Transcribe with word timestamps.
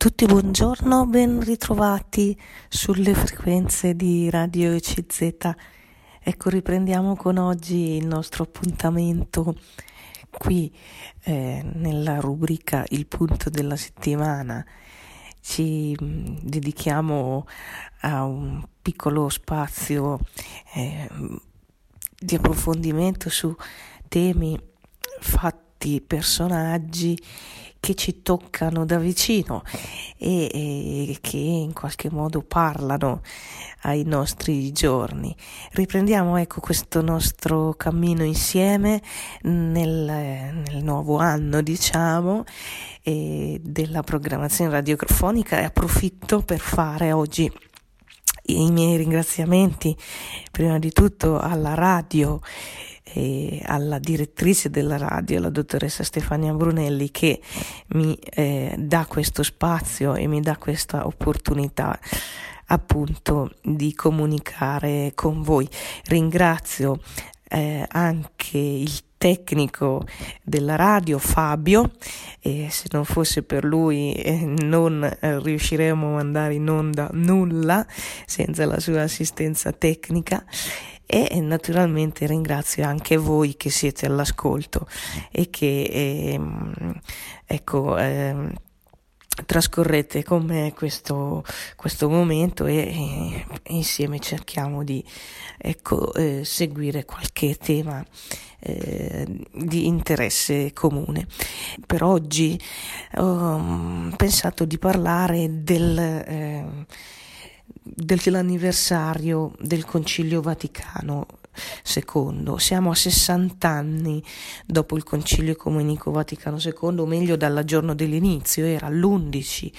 tutti 0.00 0.24
buongiorno, 0.24 1.04
ben 1.04 1.44
ritrovati 1.44 2.34
sulle 2.70 3.12
frequenze 3.12 3.94
di 3.94 4.30
Radio 4.30 4.72
ECZ. 4.72 5.50
Ecco, 6.22 6.48
riprendiamo 6.48 7.16
con 7.16 7.36
oggi 7.36 7.96
il 7.96 8.06
nostro 8.06 8.44
appuntamento 8.44 9.54
qui 10.30 10.74
eh, 11.24 11.62
nella 11.74 12.18
rubrica 12.18 12.82
Il 12.88 13.08
punto 13.08 13.50
della 13.50 13.76
settimana. 13.76 14.64
Ci 15.38 15.94
mm, 16.02 16.36
dedichiamo 16.44 17.46
a 18.00 18.24
un 18.24 18.64
piccolo 18.80 19.28
spazio 19.28 20.18
eh, 20.76 21.10
di 22.18 22.36
approfondimento 22.36 23.28
su 23.28 23.54
temi, 24.08 24.58
fatti, 25.20 26.00
personaggi 26.00 27.18
che 27.80 27.94
ci 27.94 28.22
toccano 28.22 28.84
da 28.84 28.98
vicino 28.98 29.62
e, 30.18 30.50
e, 30.52 31.18
che 31.20 31.38
in 31.38 31.72
qualche 31.72 32.10
modo 32.10 32.42
parlano 32.42 33.22
ai 33.82 34.04
nostri 34.04 34.70
giorni. 34.70 35.34
Riprendiamo 35.72 36.36
ecco 36.36 36.60
questo 36.60 37.00
nostro 37.00 37.72
cammino 37.74 38.22
insieme 38.22 39.00
nel, 39.42 40.52
nel 40.68 40.84
nuovo 40.84 41.16
anno, 41.16 41.62
diciamo, 41.62 42.44
della 43.02 44.02
programmazione 44.02 44.70
radiofonica 44.70 45.58
e 45.58 45.64
approfitto 45.64 46.42
per 46.42 46.58
fare 46.58 47.12
oggi 47.12 47.50
i 48.44 48.70
miei 48.70 48.96
ringraziamenti 48.96 49.96
prima 50.50 50.78
di 50.78 50.90
tutto 50.92 51.38
alla 51.38 51.74
radio 51.74 52.40
e 53.12 53.62
alla 53.64 53.98
direttrice 53.98 54.70
della 54.70 54.96
radio, 54.96 55.40
la 55.40 55.50
dottoressa 55.50 56.04
Stefania 56.04 56.52
Brunelli, 56.52 57.10
che 57.10 57.40
mi 57.88 58.16
eh, 58.16 58.74
dà 58.78 59.06
questo 59.06 59.42
spazio 59.42 60.14
e 60.14 60.26
mi 60.26 60.40
dà 60.40 60.56
questa 60.56 61.06
opportunità 61.06 61.98
appunto 62.66 63.52
di 63.62 63.94
comunicare 63.94 65.12
con 65.14 65.42
voi. 65.42 65.68
Ringrazio 66.04 67.00
eh, 67.48 67.84
anche 67.88 68.58
il 68.58 69.00
tecnico 69.18 70.06
della 70.42 70.76
radio 70.76 71.18
Fabio 71.18 71.90
e 72.40 72.68
se 72.70 72.86
non 72.92 73.04
fosse 73.04 73.42
per 73.42 73.64
lui 73.64 74.14
eh, 74.14 74.46
non 74.46 75.04
eh, 75.04 75.38
riusciremo 75.40 76.16
a 76.16 76.20
andare 76.20 76.54
in 76.54 76.70
onda 76.70 77.10
nulla 77.12 77.86
senza 78.24 78.64
la 78.64 78.80
sua 78.80 79.02
assistenza 79.02 79.72
tecnica 79.72 80.42
e 81.10 81.40
naturalmente 81.40 82.26
ringrazio 82.26 82.86
anche 82.86 83.16
voi 83.16 83.56
che 83.56 83.68
siete 83.68 84.06
all'ascolto 84.06 84.86
e 85.32 85.50
che 85.50 85.82
eh, 85.82 86.40
ecco 87.44 87.98
eh, 87.98 88.52
trascorrete 89.44 90.22
con 90.22 90.44
me 90.44 90.72
questo, 90.74 91.44
questo 91.76 92.08
momento 92.08 92.66
e, 92.66 92.76
e, 92.76 93.46
insieme 93.68 94.18
cerchiamo 94.18 94.84
di 94.84 95.04
ecco, 95.58 96.12
eh, 96.14 96.44
seguire 96.44 97.04
qualche 97.04 97.56
tema 97.56 98.04
eh, 98.60 99.26
di 99.52 99.86
interesse 99.86 100.72
comune. 100.72 101.26
Per 101.86 102.02
oggi 102.02 102.60
ho 103.16 104.12
pensato 104.16 104.64
di 104.64 104.78
parlare 104.78 105.62
del 105.62 105.98
eh, 105.98 106.86
dell'anniversario 108.00 109.52
del 109.60 109.84
Concilio 109.84 110.40
Vaticano 110.40 111.26
II. 111.94 112.54
Siamo 112.56 112.90
a 112.90 112.94
60 112.94 113.68
anni 113.68 114.24
dopo 114.66 114.96
il 114.96 115.04
Concilio 115.04 115.52
Ecumenico 115.52 116.10
Vaticano 116.10 116.56
II, 116.58 116.98
o 116.98 117.06
meglio 117.06 117.36
dal 117.36 117.62
giorno 117.64 117.94
dell'inizio, 117.94 118.64
era 118.64 118.88
l'11 118.88 119.70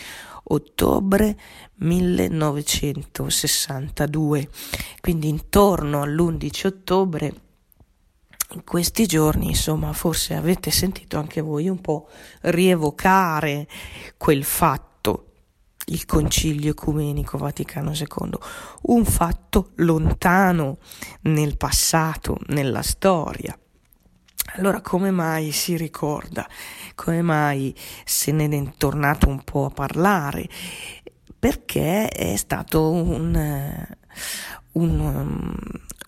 ottobre 0.44 1.38
1962. 1.75 4.49
Quindi 4.99 5.30
intorno 5.30 6.02
all'11 6.02 6.67
ottobre 6.67 7.33
in 8.54 8.65
questi 8.65 9.05
giorni, 9.05 9.48
insomma, 9.48 9.93
forse 9.93 10.36
avete 10.36 10.71
sentito 10.71 11.17
anche 11.17 11.39
voi 11.42 11.70
un 11.70 11.80
po' 11.80 12.10
rievocare 12.42 13.65
quel 14.17 14.43
fatto 14.43 14.91
il 15.86 16.05
Concilio 16.05 16.71
Ecumenico 16.71 17.37
Vaticano 17.37 17.92
II, 17.92 18.37
un 18.83 19.05
fatto 19.05 19.71
lontano 19.75 20.77
nel 21.21 21.58
passato, 21.58 22.37
nella 22.47 22.81
storia. 22.81 23.58
Allora 24.55 24.81
come 24.81 25.11
mai 25.11 25.52
si 25.52 25.77
ricorda? 25.77 26.47
Come 26.95 27.21
mai 27.21 27.73
se 28.03 28.31
ne 28.31 28.49
è 28.49 28.71
tornato 28.77 29.30
un 29.30 29.43
po' 29.43 29.65
a 29.65 29.69
parlare? 29.69 30.47
Perché 31.39 32.09
è 32.09 32.36
stato 32.36 32.92
un, 32.92 33.87
un, 34.73 35.55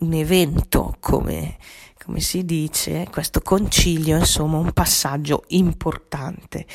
un 0.00 0.12
evento, 0.12 0.96
come 1.00 1.56
come 2.04 2.20
si 2.20 2.44
dice, 2.44 3.06
questo 3.10 3.40
concilio, 3.40 4.18
insomma, 4.18 4.58
un 4.58 4.72
passaggio 4.72 5.44
importante. 5.48 6.66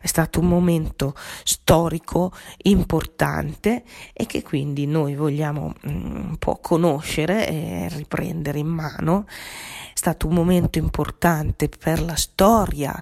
È 0.00 0.06
stato 0.06 0.40
un 0.40 0.46
momento 0.46 1.14
storico 1.44 2.32
importante 2.62 3.84
e 4.14 4.24
che 4.24 4.42
quindi 4.42 4.86
noi 4.86 5.14
vogliamo 5.14 5.74
mm, 5.86 6.30
un 6.30 6.36
po' 6.38 6.58
conoscere 6.62 7.46
e 7.46 7.88
riprendere 7.90 8.58
in 8.58 8.68
mano. 8.68 9.26
È 9.28 9.92
stato 9.92 10.26
un 10.26 10.34
momento 10.34 10.78
importante 10.78 11.68
per 11.68 12.00
la 12.00 12.16
storia, 12.16 12.98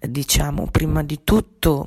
diciamo, 0.00 0.68
prima 0.70 1.02
di 1.02 1.20
tutto 1.24 1.86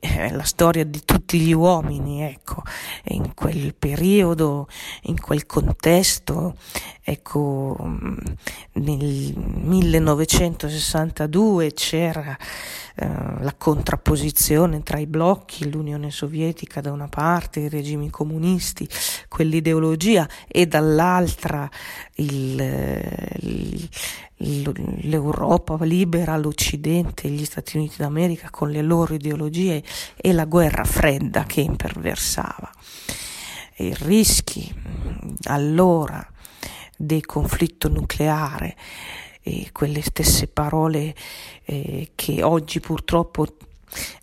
eh, 0.00 0.32
la 0.32 0.44
storia 0.44 0.84
di 0.84 1.02
tutti 1.04 1.38
gli 1.38 1.52
uomini, 1.52 2.22
ecco, 2.22 2.62
in 3.08 3.34
quel 3.34 3.74
periodo, 3.74 4.66
in 5.02 5.20
quel 5.20 5.44
contesto, 5.44 6.54
ecco, 7.02 7.76
mm, 7.78 8.16
nel 8.74 9.34
1962 9.36 11.74
c'era 11.74 12.34
eh, 12.94 13.06
la 13.06 13.54
contrapposizione 13.56 14.82
tra 14.82 14.98
i 14.98 15.06
blocchi, 15.06 15.70
l'Unione 15.70 16.10
Sovietica 16.10 16.80
da 16.80 16.90
una 16.90 17.08
parte, 17.08 17.60
i 17.60 17.68
regimi 17.68 18.08
comunisti, 18.08 18.88
quell'ideologia 19.28 20.26
e 20.48 20.66
dall'altra 20.66 21.68
il, 22.14 22.58
il 23.40 23.88
l'Europa 24.42 25.82
libera, 25.84 26.36
l'Occidente, 26.36 27.28
gli 27.32 27.44
Stati 27.44 27.76
Uniti 27.76 27.96
d'America 27.98 28.50
con 28.50 28.70
le 28.70 28.82
loro 28.82 29.14
ideologie 29.14 29.82
e 30.16 30.32
la 30.32 30.44
guerra 30.44 30.84
fredda 30.84 31.44
che 31.44 31.60
imperversava. 31.60 32.70
I 33.76 33.94
rischi 34.00 34.72
allora 35.44 36.24
del 36.96 37.26
conflitto 37.26 37.88
nucleare 37.88 38.76
e 39.42 39.70
quelle 39.72 40.02
stesse 40.02 40.46
parole 40.46 41.14
eh, 41.64 42.12
che 42.14 42.42
oggi 42.42 42.78
purtroppo 42.80 43.46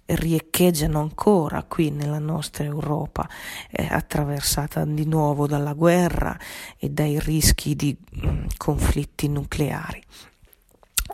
riecheggiano 0.06 1.00
ancora 1.00 1.64
qui 1.64 1.92
nella 1.92 2.20
nostra 2.20 2.64
Europa, 2.64 3.30
eh, 3.70 3.86
attraversata 3.90 4.86
di 4.86 5.06
nuovo 5.06 5.46
dalla 5.46 5.74
guerra 5.74 6.38
e 6.78 6.90
dai 6.90 7.20
rischi 7.20 7.76
di 7.76 7.96
mh, 8.12 8.28
mm, 8.28 8.46
conflitti 8.58 9.28
nucleari 9.28 10.02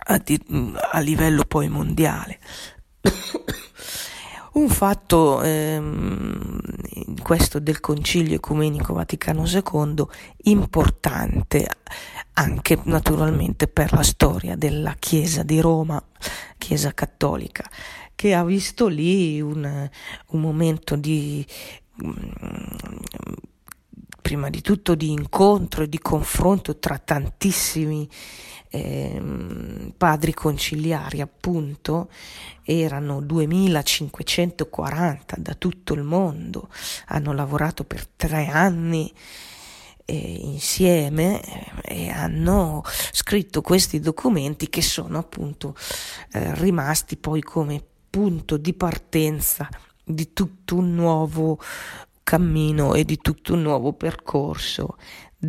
a, 0.08 0.18
di, 0.18 0.40
a 0.92 1.00
livello 1.00 1.44
poi 1.46 1.70
mondiale. 1.70 2.40
Un 4.54 4.70
fatto, 4.70 5.42
ehm, 5.42 6.60
questo 7.22 7.60
del 7.60 7.82
Concilio 7.82 8.36
Ecumenico 8.36 8.94
Vaticano 8.94 9.46
II, 9.46 10.06
importante 10.44 11.68
anche 12.34 12.80
naturalmente 12.84 13.68
per 13.68 13.92
la 13.92 14.04
storia 14.04 14.56
della 14.56 14.96
Chiesa 14.98 15.44
di 15.44 15.60
Roma, 15.60 16.02
Chiesa 16.58 16.94
cattolica, 16.94 17.70
che 18.16 18.34
ha 18.34 18.46
visto 18.46 18.88
lì 18.88 19.42
un, 19.42 19.90
un 20.28 20.40
momento 20.40 20.96
di 20.96 21.46
prima 24.26 24.50
di 24.50 24.62
tutto 24.62 24.96
di 24.96 25.12
incontro 25.12 25.84
e 25.84 25.90
di 25.90 26.00
confronto 26.00 26.80
tra 26.80 26.98
tantissimi 26.98 28.10
eh, 28.76 29.94
padri 29.96 30.34
conciliari, 30.34 31.22
appunto, 31.22 32.10
erano 32.64 33.22
2540 33.22 35.38
da 35.40 35.54
tutto 35.54 35.94
il 35.94 36.04
mondo, 36.04 36.68
hanno 37.08 37.34
lavorato 37.34 37.86
per 37.86 38.06
tre 38.06 38.48
anni 38.48 39.14
eh, 40.06 40.40
insieme 40.42 41.42
eh, 41.42 42.06
e 42.06 42.10
hanno 42.10 42.84
scritto 43.12 43.62
questi 43.62 44.00
documenti 44.00 44.70
che 44.70 44.82
sono 44.82 45.18
appunto 45.18 45.76
eh, 46.34 46.54
rimasti 46.56 47.18
poi 47.18 47.42
come 47.42 47.84
punto 48.10 48.58
di 48.58 48.74
partenza 48.74 49.70
di 50.04 50.34
tutto 50.34 50.76
un 50.76 50.94
nuovo 50.94 51.60
cammino 52.26 52.96
e 52.96 53.06
di 53.06 53.18
tutto 53.18 53.54
un 53.54 53.62
nuovo 53.62 53.94
percorso 53.94 54.98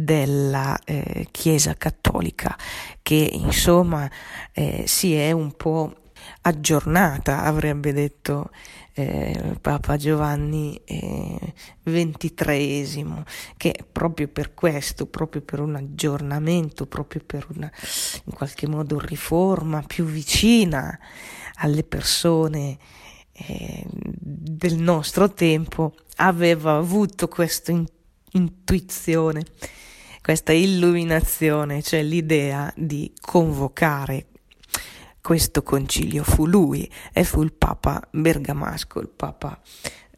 della 0.05 0.79
eh, 0.85 1.29
Chiesa 1.31 1.75
cattolica 1.75 2.57
che 3.03 3.29
insomma 3.33 4.11
eh, 4.53 4.85
si 4.87 5.15
è 5.15 5.33
un 5.33 5.53
po' 5.53 5.95
aggiornata, 6.43 7.43
avrebbe 7.43 7.93
detto 7.93 8.51
eh, 8.95 9.57
Papa 9.61 9.97
Giovanni 9.97 10.81
XXIII, 11.85 13.01
eh, 13.01 13.25
che 13.57 13.75
proprio 13.91 14.29
per 14.29 14.55
questo, 14.55 15.07
proprio 15.07 15.43
per 15.43 15.61
un 15.61 15.77
aggiornamento, 15.77 16.87
proprio 16.87 17.23
per 17.25 17.47
una 17.55 17.71
in 18.25 18.33
qualche 18.33 18.67
modo 18.67 18.99
riforma 18.99 19.83
più 19.83 20.05
vicina 20.05 20.99
alle 21.57 21.85
persone 21.85 22.79
eh, 23.33 23.85
del 23.91 24.77
nostro 24.77 25.33
tempo, 25.33 25.95
aveva 26.17 26.77
avuto 26.77 27.29
questa 27.29 27.73
in- 27.73 27.87
intuizione, 28.33 29.45
questa 30.27 30.53
illuminazione, 30.53 31.83
cioè 31.83 32.03
l'idea 32.03 32.73
di 32.75 33.13
convocare 33.21 34.27
questo 35.21 35.63
concilio 35.63 36.25
fu 36.25 36.47
lui 36.47 36.91
e 37.13 37.23
fu 37.23 37.45
il 37.45 37.53
Papa 37.53 38.03
Bergamasco, 38.11 38.99
il 38.99 39.09
Papa 39.09 39.57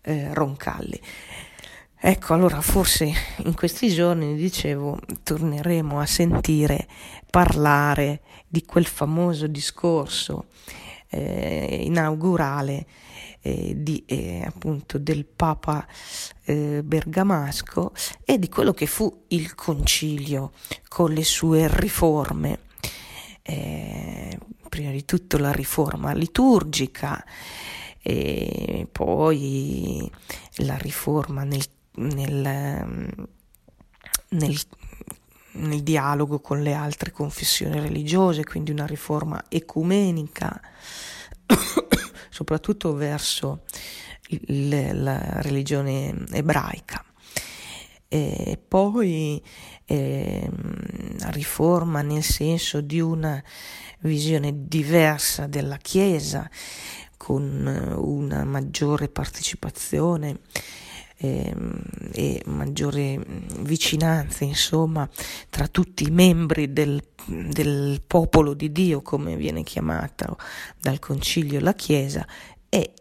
eh, 0.00 0.32
Roncalli. 0.32 0.98
Ecco, 1.94 2.32
allora 2.32 2.62
forse 2.62 3.12
in 3.44 3.52
questi 3.52 3.90
giorni, 3.90 4.34
dicevo, 4.34 4.98
torneremo 5.22 6.00
a 6.00 6.06
sentire 6.06 6.88
parlare 7.30 8.22
di 8.48 8.64
quel 8.64 8.86
famoso 8.86 9.46
discorso 9.46 10.46
eh, 11.10 11.82
inaugurale 11.82 12.86
eh, 13.40 13.74
di, 13.76 14.04
eh, 14.06 14.42
appunto 14.44 14.98
del 14.98 15.24
Papa 15.24 15.86
eh, 16.44 16.82
Bergamasco 16.84 17.92
e 18.24 18.38
di 18.38 18.48
quello 18.48 18.72
che 18.72 18.86
fu 18.86 19.24
il 19.28 19.54
concilio 19.54 20.52
con 20.88 21.12
le 21.12 21.24
sue 21.24 21.68
riforme. 21.70 22.60
Eh, 23.42 24.38
prima 24.68 24.90
di 24.90 25.04
tutto 25.04 25.38
la 25.38 25.52
riforma 25.52 26.12
liturgica 26.12 27.24
poi 28.90 30.10
la 30.56 30.76
riforma 30.76 31.44
nel, 31.44 31.64
nel, 31.96 33.14
nel, 34.28 34.60
nel 35.52 35.82
dialogo 35.82 36.40
con 36.40 36.62
le 36.62 36.74
altre 36.74 37.10
confessioni 37.10 37.80
religiose, 37.80 38.44
quindi 38.44 38.70
una 38.70 38.86
riforma 38.86 39.44
ecumenica, 39.48 40.60
soprattutto 42.30 42.94
verso 42.94 43.64
il, 44.28 45.02
la 45.02 45.40
religione 45.40 46.14
ebraica. 46.32 47.04
E 48.10 48.58
poi 48.66 49.42
eh, 49.84 50.50
riforma 51.30 52.00
nel 52.00 52.22
senso 52.22 52.80
di 52.80 53.00
una 53.00 53.42
visione 54.00 54.52
diversa 54.66 55.46
della 55.46 55.76
Chiesa, 55.76 56.48
con 57.16 57.66
una 57.96 58.44
maggiore 58.44 59.08
partecipazione 59.08 60.38
eh, 61.18 61.54
e 62.12 62.42
maggiore 62.46 63.20
vicinanza, 63.60 64.44
insomma, 64.44 65.08
tra 65.50 65.66
tutti 65.66 66.04
i 66.04 66.10
membri 66.10 66.72
del, 66.72 67.02
del 67.26 68.00
popolo 68.06 68.54
di 68.54 68.72
Dio, 68.72 69.02
come 69.02 69.36
viene 69.36 69.62
chiamata 69.62 70.34
dal 70.80 70.98
Concilio 70.98 71.60
la 71.60 71.74
Chiesa, 71.74 72.26
e 72.68 72.92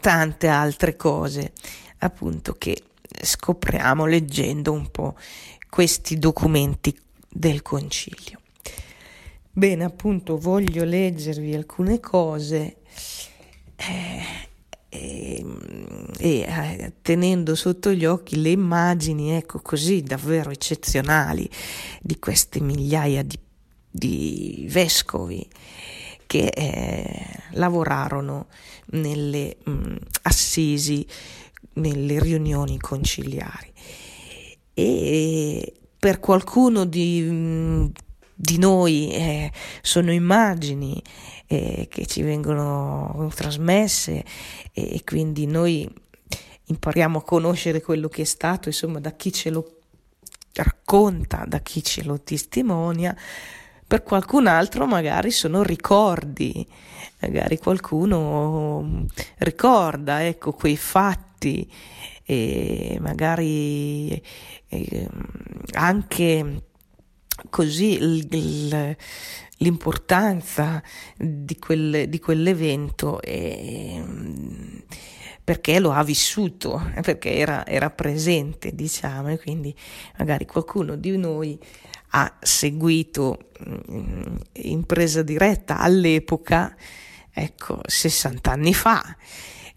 tante 0.00 0.48
altre 0.48 0.96
cose, 0.96 1.52
appunto, 1.98 2.54
che 2.54 2.82
scopriamo 3.22 4.06
leggendo 4.06 4.72
un 4.72 4.90
po' 4.90 5.16
questi 5.68 6.18
documenti 6.18 6.96
del 7.28 7.62
concilio. 7.62 8.40
Bene, 9.50 9.84
appunto 9.84 10.38
voglio 10.38 10.84
leggervi 10.84 11.54
alcune 11.54 12.00
cose 12.00 12.76
eh, 13.76 14.47
e, 14.88 15.44
e 16.18 16.40
eh, 16.40 16.92
tenendo 17.02 17.54
sotto 17.54 17.92
gli 17.92 18.04
occhi 18.04 18.40
le 18.40 18.50
immagini, 18.50 19.32
ecco 19.32 19.60
così 19.60 20.02
davvero 20.02 20.50
eccezionali 20.50 21.48
di 22.00 22.18
queste 22.18 22.60
migliaia 22.60 23.22
di, 23.22 23.38
di 23.90 24.66
vescovi 24.70 25.46
che 26.26 26.46
eh, 26.46 27.26
lavorarono 27.52 28.46
nelle 28.90 29.56
mh, 29.64 29.70
mm, 29.70 29.96
assisi 30.22 31.06
nelle 31.74 32.20
riunioni 32.20 32.78
conciliari. 32.78 33.72
E 34.74 35.72
per 35.98 36.20
qualcuno 36.20 36.84
di, 36.84 37.90
di 38.40 38.56
noi 38.56 39.10
eh, 39.10 39.50
sono 39.82 40.12
immagini 40.12 41.02
eh, 41.48 41.88
che 41.90 42.06
ci 42.06 42.22
vengono 42.22 43.28
trasmesse 43.34 44.24
e, 44.72 44.94
e 44.94 45.02
quindi 45.04 45.44
noi 45.46 45.90
impariamo 46.66 47.18
a 47.18 47.24
conoscere 47.24 47.82
quello 47.82 48.08
che 48.08 48.22
è 48.22 48.24
stato, 48.24 48.68
insomma, 48.68 49.00
da 49.00 49.10
chi 49.10 49.32
ce 49.32 49.50
lo 49.50 49.80
racconta, 50.52 51.44
da 51.48 51.58
chi 51.58 51.82
ce 51.82 52.04
lo 52.04 52.20
testimonia. 52.20 53.16
Per 53.84 54.04
qualcun 54.04 54.46
altro 54.46 54.86
magari 54.86 55.32
sono 55.32 55.64
ricordi, 55.64 56.64
magari 57.20 57.58
qualcuno 57.58 59.06
ricorda 59.38 60.24
ecco, 60.24 60.52
quei 60.52 60.76
fatti 60.76 61.68
e 62.22 62.98
magari 63.00 64.22
eh, 64.68 65.08
anche 65.72 66.67
così 67.50 67.98
l'importanza 69.58 70.82
di, 71.16 71.58
quel, 71.58 72.08
di 72.08 72.18
quell'evento 72.18 73.20
e, 73.20 74.02
perché 75.42 75.78
lo 75.80 75.92
ha 75.92 76.04
vissuto, 76.04 76.90
perché 77.02 77.34
era, 77.34 77.66
era 77.66 77.90
presente, 77.90 78.74
diciamo, 78.74 79.30
e 79.30 79.38
quindi 79.38 79.74
magari 80.18 80.44
qualcuno 80.44 80.94
di 80.94 81.16
noi 81.16 81.58
ha 82.10 82.36
seguito 82.40 83.50
in 84.52 84.84
presa 84.84 85.22
diretta 85.22 85.78
all'epoca, 85.78 86.76
ecco, 87.32 87.80
60 87.84 88.50
anni 88.50 88.74
fa 88.74 89.16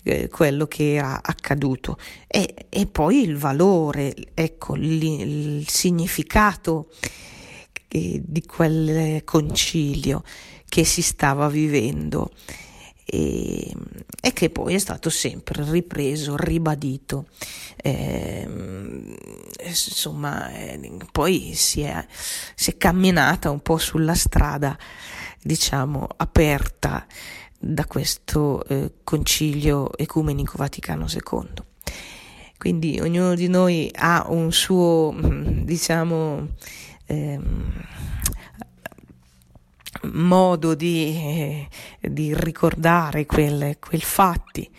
eh, 0.04 0.28
quello 0.30 0.68
che 0.68 0.96
era 0.96 1.22
accaduto. 1.24 1.98
E, 2.28 2.68
e 2.70 2.86
poi 2.88 3.22
il 3.22 3.38
valore, 3.38 4.14
ecco, 4.34 4.76
il, 4.76 5.04
il 5.04 5.68
significato 5.68 6.90
eh, 6.90 7.10
di 7.92 8.46
quel 8.46 9.24
concilio 9.26 10.24
che 10.68 10.86
si 10.86 11.02
stava 11.02 11.50
vivendo 11.50 12.32
e, 13.04 13.74
e 14.22 14.32
che 14.32 14.50
poi 14.50 14.76
è 14.76 14.78
stato 14.78 15.10
sempre 15.10 15.70
ripreso, 15.70 16.38
ribadito. 16.38 17.26
Eh, 17.76 18.48
insomma, 19.66 20.50
poi 21.12 21.54
si 21.54 21.82
è, 21.82 22.06
si 22.56 22.70
è 22.72 22.78
camminata 22.78 23.50
un 23.50 23.60
po' 23.60 23.78
sulla 23.78 24.16
strada, 24.16 24.78
diciamo, 25.42 26.08
aperta 26.16 27.06
da 27.60 27.86
questo 27.86 28.66
eh, 28.66 28.94
concilio 29.04 29.96
ecumenico 29.98 30.54
Vaticano 30.56 31.06
II. 31.10 31.70
Quindi 32.58 33.00
ognuno 33.02 33.36
di 33.36 33.48
noi 33.48 33.92
ha 33.94 34.26
un 34.30 34.54
suo, 34.54 35.12
mm, 35.12 35.64
diciamo, 35.64 36.48
ehm, 37.12 37.72
modo 40.14 40.74
di, 40.74 41.16
eh, 41.16 41.68
di 42.10 42.34
ricordare 42.36 43.26
quel, 43.26 43.78
quel, 43.80 44.02
fatti. 44.02 44.70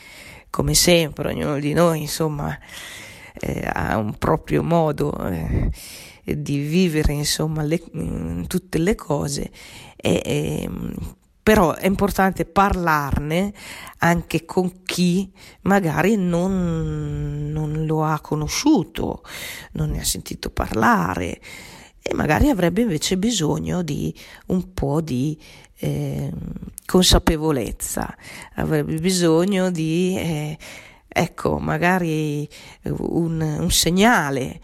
Come 0.50 0.74
sempre, 0.74 1.28
ognuno 1.30 1.58
di 1.58 1.72
noi, 1.72 2.00
insomma, 2.02 2.58
eh, 3.40 3.68
ha 3.72 3.96
un 3.96 4.16
proprio 4.18 4.62
modo 4.62 5.16
eh, 5.28 5.70
di 6.24 6.58
vivere, 6.58 7.12
insomma, 7.12 7.62
le, 7.62 7.82
mm, 7.96 8.42
tutte 8.44 8.78
le 8.78 8.94
cose 8.94 9.50
e, 9.96 10.20
ehm, 10.24 10.94
però 11.42 11.74
è 11.74 11.86
importante 11.86 12.44
parlarne 12.44 13.52
anche 13.98 14.44
con 14.44 14.82
chi 14.84 15.32
magari 15.62 16.14
non, 16.16 17.50
non, 17.50 17.84
lo 17.84 18.04
ha 18.04 18.20
conosciuto, 18.20 19.22
non 19.72 19.90
ne 19.90 20.00
ha 20.00 20.04
sentito 20.04 20.50
parlare 20.50 21.40
e 22.02 22.14
magari 22.14 22.50
avrebbe 22.50 22.82
invece 22.82 23.16
bisogno 23.16 23.82
di 23.82 24.14
un 24.46 24.74
po' 24.74 25.00
di 25.00 25.38
eh, 25.78 26.32
consapevolezza, 26.84 28.14
avrebbe 28.54 28.96
bisogno 28.96 29.70
di, 29.70 30.16
eh, 30.18 30.58
ecco, 31.06 31.58
magari 31.58 32.48
un, 32.84 33.40
un 33.40 33.70
segnale, 33.70 34.60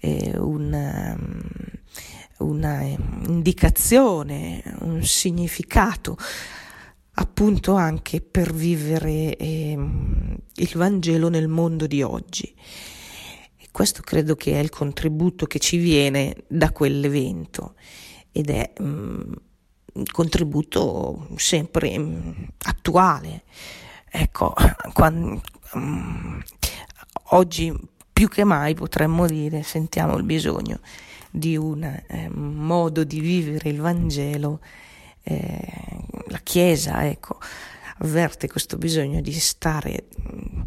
eh, 0.00 0.32
un... 0.36 1.16
Um, 1.18 1.74
una 2.38 2.82
indicazione, 2.82 4.62
un 4.80 5.02
significato 5.02 6.18
appunto 7.18 7.74
anche 7.74 8.20
per 8.20 8.52
vivere 8.52 9.36
eh, 9.36 9.72
il 10.54 10.70
Vangelo 10.74 11.28
nel 11.28 11.48
mondo 11.48 11.86
di 11.86 12.02
oggi. 12.02 12.54
Questo 13.76 14.00
credo 14.00 14.36
che 14.36 14.52
è 14.52 14.58
il 14.58 14.70
contributo 14.70 15.44
che 15.44 15.58
ci 15.58 15.76
viene 15.76 16.34
da 16.46 16.72
quell'evento 16.72 17.74
ed 18.32 18.48
è 18.48 18.72
mh, 18.74 18.84
mm, 18.86 20.02
contributo 20.12 21.28
sempre 21.36 21.98
mm, 21.98 22.30
attuale. 22.62 23.42
Ecco, 24.10 24.54
quando, 24.94 25.42
um, 25.74 26.42
oggi 27.32 27.70
più 28.10 28.28
che 28.28 28.44
mai 28.44 28.72
potremmo 28.72 29.26
dire 29.26 29.62
sentiamo 29.62 30.16
il 30.16 30.22
bisogno 30.22 30.80
di 31.30 31.58
un 31.58 31.82
eh, 31.84 32.30
modo 32.30 33.04
di 33.04 33.20
vivere 33.20 33.68
il 33.68 33.82
Vangelo. 33.82 34.60
Eh, 35.22 36.06
la 36.28 36.40
Chiesa, 36.42 37.06
ecco, 37.06 37.38
avverte 37.98 38.48
questo 38.48 38.78
bisogno 38.78 39.20
di 39.20 39.34
stare 39.34 40.06
mm, 40.18 40.62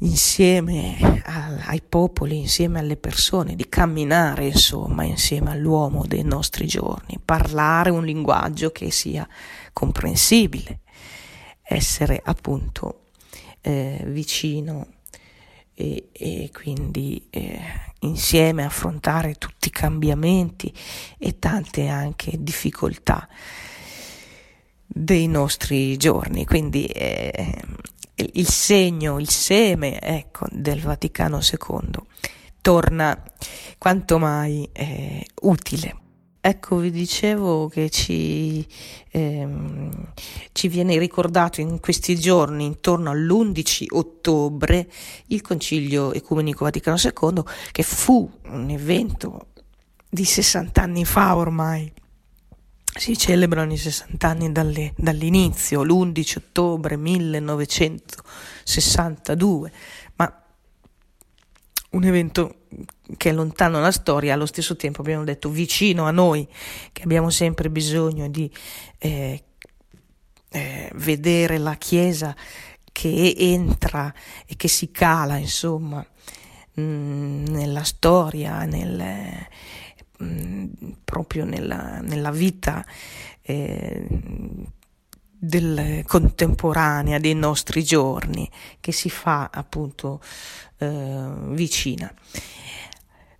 insieme 0.00 1.22
a, 1.24 1.56
ai 1.66 1.82
popoli, 1.82 2.38
insieme 2.38 2.78
alle 2.78 2.96
persone, 2.96 3.54
di 3.54 3.68
camminare 3.68 4.46
insomma 4.46 5.04
insieme 5.04 5.50
all'uomo 5.50 6.04
dei 6.06 6.22
nostri 6.22 6.66
giorni, 6.66 7.18
parlare 7.24 7.90
un 7.90 8.04
linguaggio 8.04 8.70
che 8.70 8.90
sia 8.90 9.26
comprensibile, 9.72 10.80
essere 11.62 12.20
appunto 12.22 13.06
eh, 13.60 14.02
vicino 14.06 14.86
e, 15.74 16.08
e 16.12 16.50
quindi 16.52 17.26
eh, 17.30 17.60
insieme 18.00 18.64
affrontare 18.64 19.34
tutti 19.34 19.68
i 19.68 19.72
cambiamenti 19.72 20.72
e 21.18 21.38
tante 21.38 21.88
anche 21.88 22.32
difficoltà 22.38 23.28
dei 24.86 25.28
nostri 25.28 25.96
giorni. 25.96 26.44
Quindi 26.44 26.86
eh, 26.86 27.62
il 28.32 28.48
segno, 28.48 29.18
il 29.18 29.28
seme 29.28 30.00
ecco, 30.00 30.46
del 30.50 30.80
Vaticano 30.80 31.40
II 31.40 31.90
torna 32.60 33.20
quanto 33.78 34.18
mai 34.18 34.68
eh, 34.72 35.26
utile. 35.42 35.96
Ecco, 36.42 36.76
vi 36.76 36.90
dicevo 36.90 37.68
che 37.68 37.90
ci, 37.90 38.66
ehm, 39.10 40.12
ci, 40.52 40.68
viene 40.68 40.98
ricordato 40.98 41.60
in 41.60 41.80
questi 41.80 42.18
giorni, 42.18 42.64
intorno 42.64 43.10
all'11 43.10 43.84
ottobre, 43.90 44.88
il 45.26 45.42
Concilio 45.42 46.14
Ecumenico 46.14 46.64
Vaticano 46.64 46.96
II, 46.96 47.42
che 47.72 47.82
fu 47.82 48.30
un 48.44 48.70
evento 48.70 49.48
di 50.08 50.24
60 50.24 50.80
anni 50.80 51.04
fa 51.04 51.36
ormai, 51.36 51.92
si 52.96 53.16
celebrano 53.16 53.72
i 53.72 53.76
60 53.76 54.28
anni 54.28 54.50
dalle, 54.52 54.92
dall'inizio, 54.96 55.82
l'11 55.82 56.38
ottobre 56.38 56.96
1962, 56.96 59.72
ma 60.16 60.42
un 61.90 62.04
evento 62.04 62.54
che 63.16 63.30
è 63.30 63.32
lontano 63.32 63.78
nella 63.78 63.92
storia, 63.92 64.34
allo 64.34 64.46
stesso 64.46 64.76
tempo 64.76 65.00
abbiamo 65.00 65.24
detto 65.24 65.48
vicino 65.48 66.04
a 66.04 66.10
noi, 66.10 66.46
che 66.92 67.02
abbiamo 67.02 67.30
sempre 67.30 67.70
bisogno 67.70 68.28
di 68.28 68.52
eh, 68.98 69.42
eh, 70.50 70.90
vedere 70.94 71.58
la 71.58 71.74
Chiesa 71.76 72.36
che 72.92 73.34
entra 73.36 74.12
e 74.46 74.56
che 74.56 74.68
si 74.68 74.90
cala, 74.90 75.36
insomma, 75.36 76.04
mh, 76.74 76.82
mm, 76.82 77.44
nella 77.46 77.84
storia, 77.84 78.64
nel 78.64 79.46
Proprio 81.04 81.44
nella, 81.44 82.00
nella 82.00 82.30
vita 82.30 82.84
eh, 83.42 84.06
del, 85.40 86.04
contemporanea 86.06 87.18
dei 87.18 87.34
nostri 87.34 87.82
giorni 87.82 88.48
che 88.80 88.92
si 88.92 89.08
fa 89.08 89.48
appunto 89.52 90.20
eh, 90.78 91.30
vicina. 91.48 92.12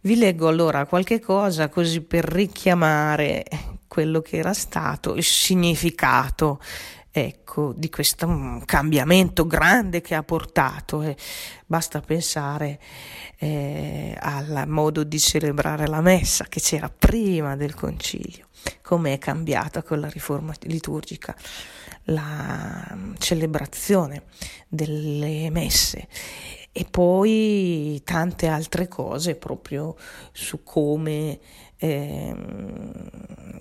Vi 0.02 0.16
leggo 0.16 0.49
allora 0.49 0.87
qualche 0.87 1.20
cosa 1.20 1.68
così 1.68 2.00
per 2.00 2.25
richiamare 2.25 3.44
quello 3.87 4.22
che 4.22 4.38
era 4.38 4.54
stato 4.54 5.14
il 5.14 5.25
significato 5.25 6.60
ecco, 7.11 7.73
di 7.76 7.88
questo 7.88 8.62
cambiamento 8.64 9.47
grande 9.47 10.00
che 10.00 10.14
ha 10.14 10.23
portato. 10.23 11.02
Eh, 11.02 11.17
basta 11.67 12.00
pensare 12.00 12.81
eh, 13.38 14.17
al 14.19 14.64
modo 14.67 15.05
di 15.05 15.19
celebrare 15.19 15.87
la 15.87 16.00
messa 16.00 16.45
che 16.45 16.61
c'era 16.61 16.88
prima 16.88 17.57
del 17.57 17.75
concilio, 17.75 18.47
come 18.83 19.14
è 19.14 19.19
cambiata 19.19 19.83
con 19.83 20.00
la 20.00 20.09
riforma 20.09 20.55
liturgica 20.62 21.37
la 22.05 22.93
mm, 22.95 23.14
celebrazione 23.19 24.25
delle 24.69 25.50
messe 25.50 26.09
e 26.73 26.87
poi 26.88 28.00
tante 28.05 28.47
altre 28.47 28.87
cose 28.88 29.35
proprio 29.35 29.97
su 30.33 30.62
come 30.62 31.38
eh, 31.82 32.34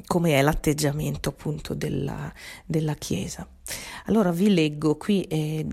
come 0.05 0.33
è 0.33 0.41
l'atteggiamento 0.41 1.29
appunto 1.29 1.73
della, 1.73 2.31
della 2.65 2.93
Chiesa. 2.95 3.47
Allora 4.05 4.31
vi 4.31 4.53
leggo 4.53 4.97
qui 4.97 5.23
eh, 5.23 5.65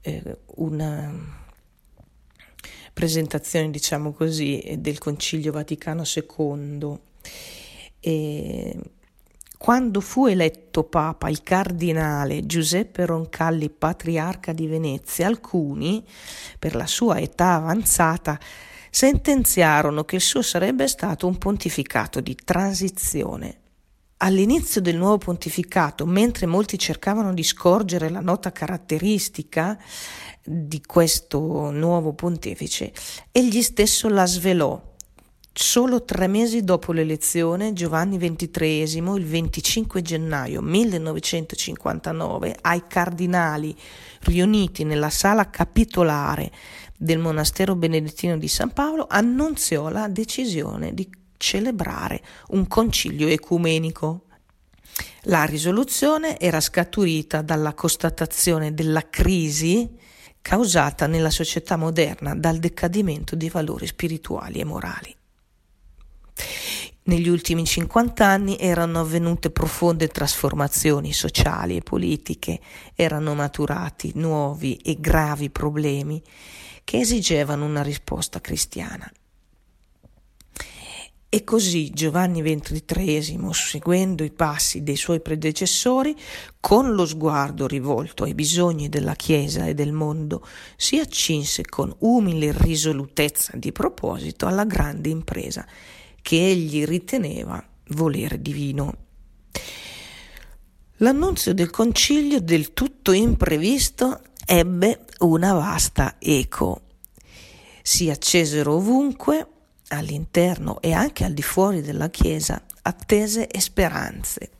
eh, 0.00 0.38
una 0.56 1.40
presentazione, 2.94 3.70
diciamo 3.70 4.12
così, 4.12 4.76
del 4.78 4.96
Concilio 4.98 5.52
Vaticano 5.52 6.04
II. 6.04 6.98
E 8.00 8.78
quando 9.58 10.00
fu 10.00 10.26
eletto 10.26 10.84
Papa 10.84 11.28
il 11.28 11.42
cardinale 11.42 12.46
Giuseppe 12.46 13.04
Roncalli, 13.04 13.68
patriarca 13.68 14.52
di 14.52 14.66
Venezia, 14.66 15.26
alcuni, 15.26 16.02
per 16.58 16.74
la 16.74 16.86
sua 16.86 17.20
età 17.20 17.52
avanzata, 17.54 18.40
sentenziarono 18.94 20.04
che 20.04 20.16
il 20.16 20.20
suo 20.20 20.42
sarebbe 20.42 20.86
stato 20.86 21.26
un 21.26 21.38
pontificato 21.38 22.20
di 22.20 22.34
transizione. 22.34 23.60
All'inizio 24.18 24.82
del 24.82 24.98
nuovo 24.98 25.16
pontificato, 25.16 26.04
mentre 26.04 26.44
molti 26.44 26.78
cercavano 26.78 27.32
di 27.32 27.42
scorgere 27.42 28.10
la 28.10 28.20
nota 28.20 28.52
caratteristica 28.52 29.78
di 30.44 30.82
questo 30.84 31.70
nuovo 31.70 32.12
pontefice, 32.12 32.92
egli 33.32 33.62
stesso 33.62 34.10
la 34.10 34.26
svelò. 34.26 34.90
Solo 35.54 36.04
tre 36.04 36.28
mesi 36.28 36.62
dopo 36.62 36.92
l'elezione, 36.92 37.72
Giovanni 37.72 38.18
XXIII, 38.18 39.16
il 39.16 39.24
25 39.24 40.02
gennaio 40.02 40.60
1959, 40.60 42.56
ai 42.60 42.84
cardinali 42.86 43.74
riuniti 44.20 44.84
nella 44.84 45.10
sala 45.10 45.50
capitolare 45.50 46.50
del 47.02 47.18
monastero 47.18 47.74
benedettino 47.74 48.38
di 48.38 48.46
San 48.46 48.72
Paolo 48.72 49.06
annunziò 49.08 49.88
la 49.88 50.06
decisione 50.06 50.94
di 50.94 51.10
celebrare 51.36 52.22
un 52.50 52.68
concilio 52.68 53.26
ecumenico. 53.26 54.26
La 55.22 55.44
risoluzione 55.44 56.38
era 56.38 56.60
scaturita 56.60 57.42
dalla 57.42 57.74
constatazione 57.74 58.72
della 58.72 59.08
crisi 59.10 59.98
causata 60.40 61.08
nella 61.08 61.30
società 61.30 61.76
moderna 61.76 62.36
dal 62.36 62.58
decadimento 62.58 63.34
dei 63.34 63.48
valori 63.48 63.88
spirituali 63.88 64.60
e 64.60 64.64
morali. 64.64 65.16
Negli 67.04 67.28
ultimi 67.28 67.64
50 67.64 68.24
anni 68.24 68.56
erano 68.60 69.00
avvenute 69.00 69.50
profonde 69.50 70.06
trasformazioni 70.06 71.12
sociali 71.12 71.78
e 71.78 71.80
politiche, 71.80 72.60
erano 72.94 73.34
maturati 73.34 74.12
nuovi 74.14 74.76
e 74.76 75.00
gravi 75.00 75.50
problemi 75.50 76.22
che 76.84 76.98
esigevano 76.98 77.64
una 77.64 77.82
risposta 77.82 78.40
cristiana. 78.40 79.10
E 81.34 81.44
così 81.44 81.88
Giovanni 81.88 82.42
XXIII, 82.42 83.38
seguendo 83.52 84.22
i 84.22 84.30
passi 84.30 84.82
dei 84.82 84.96
suoi 84.96 85.22
predecessori, 85.22 86.14
con 86.60 86.92
lo 86.92 87.06
sguardo 87.06 87.66
rivolto 87.66 88.24
ai 88.24 88.34
bisogni 88.34 88.90
della 88.90 89.14
Chiesa 89.14 89.64
e 89.64 89.72
del 89.72 89.92
mondo, 89.92 90.46
si 90.76 90.98
accinse 90.98 91.64
con 91.64 91.94
umile 92.00 92.52
risolutezza 92.54 93.56
di 93.56 93.72
proposito 93.72 94.46
alla 94.46 94.66
grande 94.66 95.08
impresa 95.08 95.66
che 96.20 96.50
egli 96.50 96.84
riteneva 96.84 97.66
volere 97.88 98.42
divino. 98.42 98.96
L'annunzio 100.96 101.54
del 101.54 101.70
concilio 101.70 102.42
del 102.42 102.74
tutto 102.74 103.12
imprevisto 103.12 104.20
ebbe 104.44 105.04
una 105.20 105.52
vasta 105.52 106.16
eco. 106.18 106.80
Si 107.82 108.10
accesero 108.10 108.74
ovunque, 108.74 109.46
all'interno 109.88 110.80
e 110.80 110.92
anche 110.92 111.24
al 111.24 111.32
di 111.32 111.42
fuori 111.42 111.82
della 111.82 112.10
Chiesa, 112.10 112.62
attese 112.82 113.48
e 113.48 113.60
speranze. 113.60 114.50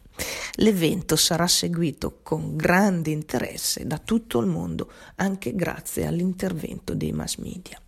L'evento 0.57 1.17
sarà 1.17 1.47
seguito 1.47 2.19
con 2.23 2.57
grande 2.57 3.11
interesse 3.11 3.87
da 3.87 3.99
tutto 3.99 4.41
il 4.41 4.47
mondo, 4.47 4.91
anche 5.17 5.55
grazie 5.55 6.07
all'intervento 6.07 6.95
dei 6.95 7.13
mass 7.13 7.37
media. 7.37 7.81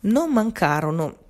Non 0.00 0.32
mancarono 0.32 1.26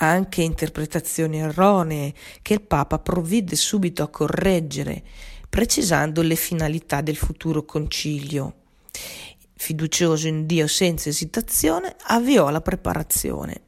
anche 0.00 0.42
interpretazioni 0.42 1.38
erronee 1.40 2.14
che 2.40 2.54
il 2.54 2.62
Papa 2.62 2.98
provvide 2.98 3.56
subito 3.56 4.02
a 4.02 4.08
correggere 4.08 5.02
precisando 5.48 6.22
le 6.22 6.36
finalità 6.36 7.00
del 7.00 7.16
futuro 7.16 7.64
concilio. 7.64 8.54
Fiducioso 9.54 10.28
in 10.28 10.46
Dio 10.46 10.66
senza 10.66 11.08
esitazione, 11.08 11.96
avviò 12.06 12.50
la 12.50 12.60
preparazione. 12.60 13.62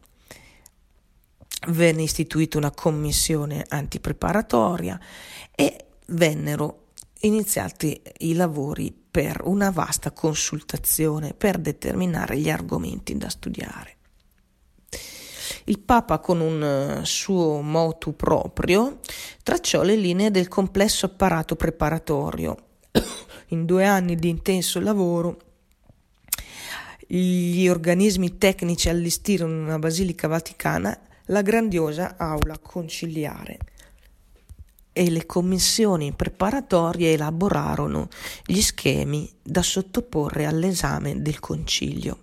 venne 1.68 2.02
istituita 2.02 2.56
una 2.56 2.70
commissione 2.70 3.66
antipreparatoria 3.68 4.98
e 5.54 5.84
vennero 6.06 6.86
iniziati 7.20 8.00
i 8.20 8.34
lavori 8.34 8.94
per 9.10 9.42
una 9.44 9.70
vasta 9.70 10.12
consultazione 10.12 11.34
per 11.34 11.58
determinare 11.58 12.38
gli 12.38 12.48
argomenti 12.48 13.16
da 13.16 13.28
studiare. 13.28 13.99
Il 15.64 15.80
Papa, 15.80 16.18
con 16.18 16.40
un 16.40 16.62
eh, 16.62 17.04
suo 17.04 17.60
motu 17.60 18.16
proprio, 18.16 19.00
tracciò 19.42 19.82
le 19.82 19.96
linee 19.96 20.30
del 20.30 20.48
complesso 20.48 21.06
apparato 21.06 21.56
preparatorio. 21.56 22.56
In 23.48 23.64
due 23.64 23.84
anni 23.86 24.16
di 24.16 24.28
intenso 24.28 24.80
lavoro, 24.80 25.38
gli 27.06 27.66
organismi 27.66 28.38
tecnici 28.38 28.88
allestirono 28.88 29.62
una 29.62 29.78
basilica 29.78 30.28
vaticana 30.28 30.98
la 31.26 31.42
grandiosa 31.42 32.16
aula 32.16 32.58
conciliare 32.58 33.58
e 34.92 35.10
le 35.10 35.26
commissioni 35.26 36.12
preparatorie 36.12 37.12
elaborarono 37.12 38.08
gli 38.44 38.60
schemi 38.60 39.32
da 39.40 39.62
sottoporre 39.62 40.46
all'esame 40.46 41.22
del 41.22 41.38
concilio. 41.38 42.18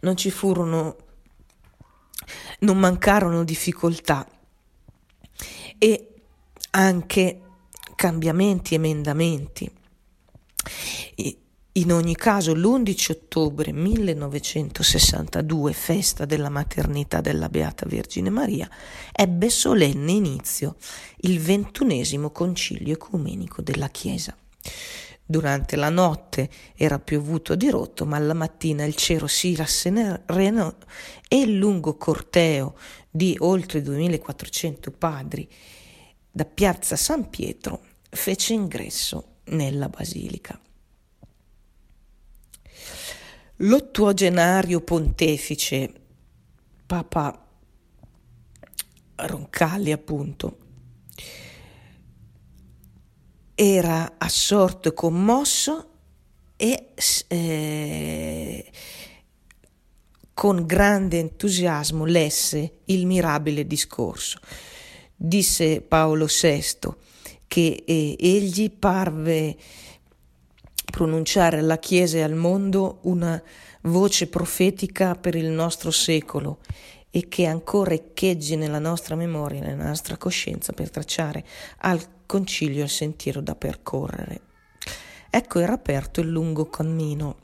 Non 0.00 0.16
ci 0.16 0.30
furono, 0.30 0.96
non 2.62 2.78
mancarono 2.78 3.44
difficoltà 3.44 4.26
e 5.78 6.08
anche 6.70 7.40
cambiamenti, 7.94 8.74
emendamenti. 8.74 9.70
In 11.74 11.90
ogni 11.90 12.14
caso, 12.16 12.54
l'11 12.54 13.12
ottobre 13.12 13.72
1962, 13.72 15.72
festa 15.72 16.26
della 16.26 16.50
maternità 16.50 17.22
della 17.22 17.48
Beata 17.48 17.86
Vergine 17.86 18.28
Maria, 18.28 18.68
ebbe 19.10 19.48
solenne 19.48 20.12
inizio 20.12 20.76
il 21.20 21.40
ventunesimo 21.40 22.30
concilio 22.30 22.92
ecumenico 22.92 23.62
della 23.62 23.88
Chiesa. 23.88 24.36
Durante 25.32 25.76
la 25.76 25.88
notte 25.88 26.50
era 26.76 26.98
piovuto 26.98 27.54
di 27.54 27.70
rotto, 27.70 28.04
ma 28.04 28.16
alla 28.18 28.34
mattina 28.34 28.84
il 28.84 28.94
cielo 28.94 29.26
si 29.26 29.56
rasserenò 29.56 30.74
e 31.26 31.40
il 31.40 31.56
lungo 31.56 31.96
corteo 31.96 32.76
di 33.08 33.34
oltre 33.38 33.80
2400 33.80 34.90
padri 34.90 35.48
da 36.30 36.44
piazza 36.44 36.96
San 36.96 37.30
Pietro 37.30 37.80
fece 38.10 38.52
ingresso 38.52 39.36
nella 39.44 39.88
basilica. 39.88 40.60
L'ottuagenario 43.56 44.82
pontefice 44.82 45.92
Papa 46.84 47.42
Roncalli, 49.14 49.92
appunto, 49.92 50.58
era 53.64 54.14
assorto 54.18 54.88
e 54.88 54.92
commosso 54.92 55.90
e 56.56 56.94
eh, 57.28 58.70
con 60.34 60.66
grande 60.66 61.20
entusiasmo 61.20 62.04
lesse 62.04 62.80
il 62.86 63.06
mirabile 63.06 63.64
discorso. 63.64 64.40
Disse 65.14 65.80
Paolo 65.80 66.26
VI 66.26 66.74
che 67.46 67.84
eh, 67.86 68.16
egli 68.18 68.68
parve 68.68 69.56
pronunciare 70.90 71.58
alla 71.58 71.78
Chiesa 71.78 72.16
e 72.16 72.22
al 72.22 72.34
mondo 72.34 72.98
una 73.02 73.40
voce 73.82 74.26
profetica 74.26 75.14
per 75.14 75.36
il 75.36 75.50
nostro 75.50 75.92
secolo 75.92 76.58
e 77.12 77.28
che 77.28 77.46
ancora 77.46 77.94
echeggi 77.94 78.56
nella 78.56 78.80
nostra 78.80 79.14
memoria 79.14 79.60
nella 79.60 79.86
nostra 79.86 80.16
coscienza 80.16 80.72
per 80.72 80.90
tracciare 80.90 81.44
al 81.78 82.00
concilio 82.32 82.84
il 82.84 82.88
sentiero 82.88 83.42
da 83.42 83.54
percorrere. 83.54 84.40
Ecco 85.28 85.58
era 85.58 85.74
aperto 85.74 86.22
il 86.22 86.28
lungo 86.28 86.70
cammino 86.70 87.36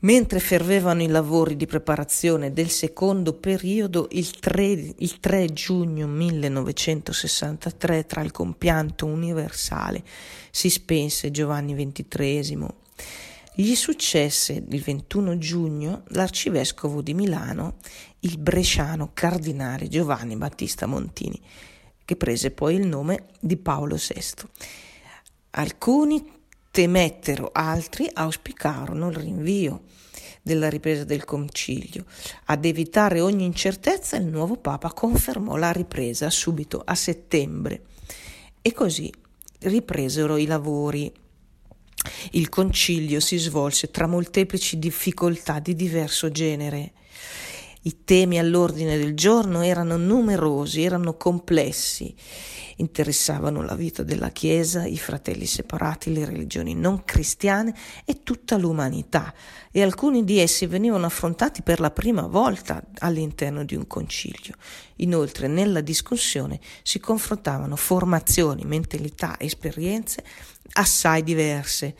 Mentre 0.00 0.40
fervevano 0.40 1.02
i 1.02 1.06
lavori 1.06 1.56
di 1.56 1.66
preparazione 1.66 2.52
del 2.52 2.68
secondo 2.68 3.32
periodo, 3.32 4.08
il 4.10 4.38
3, 4.38 4.94
il 4.98 5.20
3, 5.20 5.46
giugno 5.52 6.06
1963, 6.06 8.04
tra 8.04 8.20
il 8.20 8.30
compianto 8.30 9.06
universale, 9.06 10.02
si 10.50 10.68
spense 10.68 11.30
Giovanni 11.30 11.74
XXIII. 11.74 12.66
Gli 13.54 13.74
successe 13.74 14.62
il 14.68 14.82
21 14.82 15.38
giugno 15.38 16.02
l'arcivescovo 16.08 17.00
di 17.00 17.14
Milano, 17.14 17.76
il 18.20 18.36
bresciano 18.36 19.12
cardinale 19.14 19.88
Giovanni 19.88 20.36
Battista 20.36 20.84
Montini, 20.84 21.40
che 22.04 22.16
prese 22.16 22.50
poi 22.50 22.76
il 22.76 22.86
nome 22.86 23.26
di 23.40 23.56
Paolo 23.56 23.96
VI. 23.96 24.48
Alcuni 25.50 26.32
temettero, 26.70 27.50
altri 27.52 28.10
auspicarono 28.12 29.08
il 29.10 29.16
rinvio 29.16 29.82
della 30.42 30.68
ripresa 30.68 31.04
del 31.04 31.24
concilio. 31.24 32.04
Ad 32.46 32.64
evitare 32.64 33.20
ogni 33.20 33.44
incertezza 33.44 34.16
il 34.16 34.26
nuovo 34.26 34.56
Papa 34.56 34.92
confermò 34.92 35.56
la 35.56 35.72
ripresa 35.72 36.28
subito 36.28 36.82
a 36.84 36.94
settembre 36.94 37.84
e 38.60 38.72
così 38.72 39.12
ripresero 39.60 40.36
i 40.36 40.44
lavori. 40.44 41.10
Il 42.32 42.50
concilio 42.50 43.20
si 43.20 43.38
svolse 43.38 43.90
tra 43.90 44.06
molteplici 44.06 44.78
difficoltà 44.78 45.58
di 45.58 45.74
diverso 45.74 46.30
genere. 46.30 46.92
I 47.86 48.04
temi 48.04 48.38
all'ordine 48.38 48.98
del 48.98 49.14
giorno 49.14 49.62
erano 49.62 49.96
numerosi, 49.96 50.82
erano 50.82 51.16
complessi 51.16 52.14
interessavano 52.76 53.62
la 53.62 53.74
vita 53.74 54.02
della 54.02 54.30
Chiesa, 54.30 54.84
i 54.84 54.98
fratelli 54.98 55.46
separati, 55.46 56.12
le 56.12 56.24
religioni 56.24 56.74
non 56.74 57.04
cristiane 57.04 57.74
e 58.04 58.22
tutta 58.22 58.56
l'umanità 58.56 59.32
e 59.70 59.82
alcuni 59.82 60.24
di 60.24 60.38
essi 60.38 60.66
venivano 60.66 61.06
affrontati 61.06 61.62
per 61.62 61.80
la 61.80 61.90
prima 61.90 62.26
volta 62.26 62.82
all'interno 62.98 63.64
di 63.64 63.74
un 63.74 63.86
concilio. 63.86 64.54
Inoltre 64.96 65.48
nella 65.48 65.80
discussione 65.80 66.60
si 66.82 66.98
confrontavano 66.98 67.76
formazioni, 67.76 68.64
mentalità, 68.64 69.36
esperienze 69.38 70.24
assai 70.72 71.22
diverse. 71.22 71.94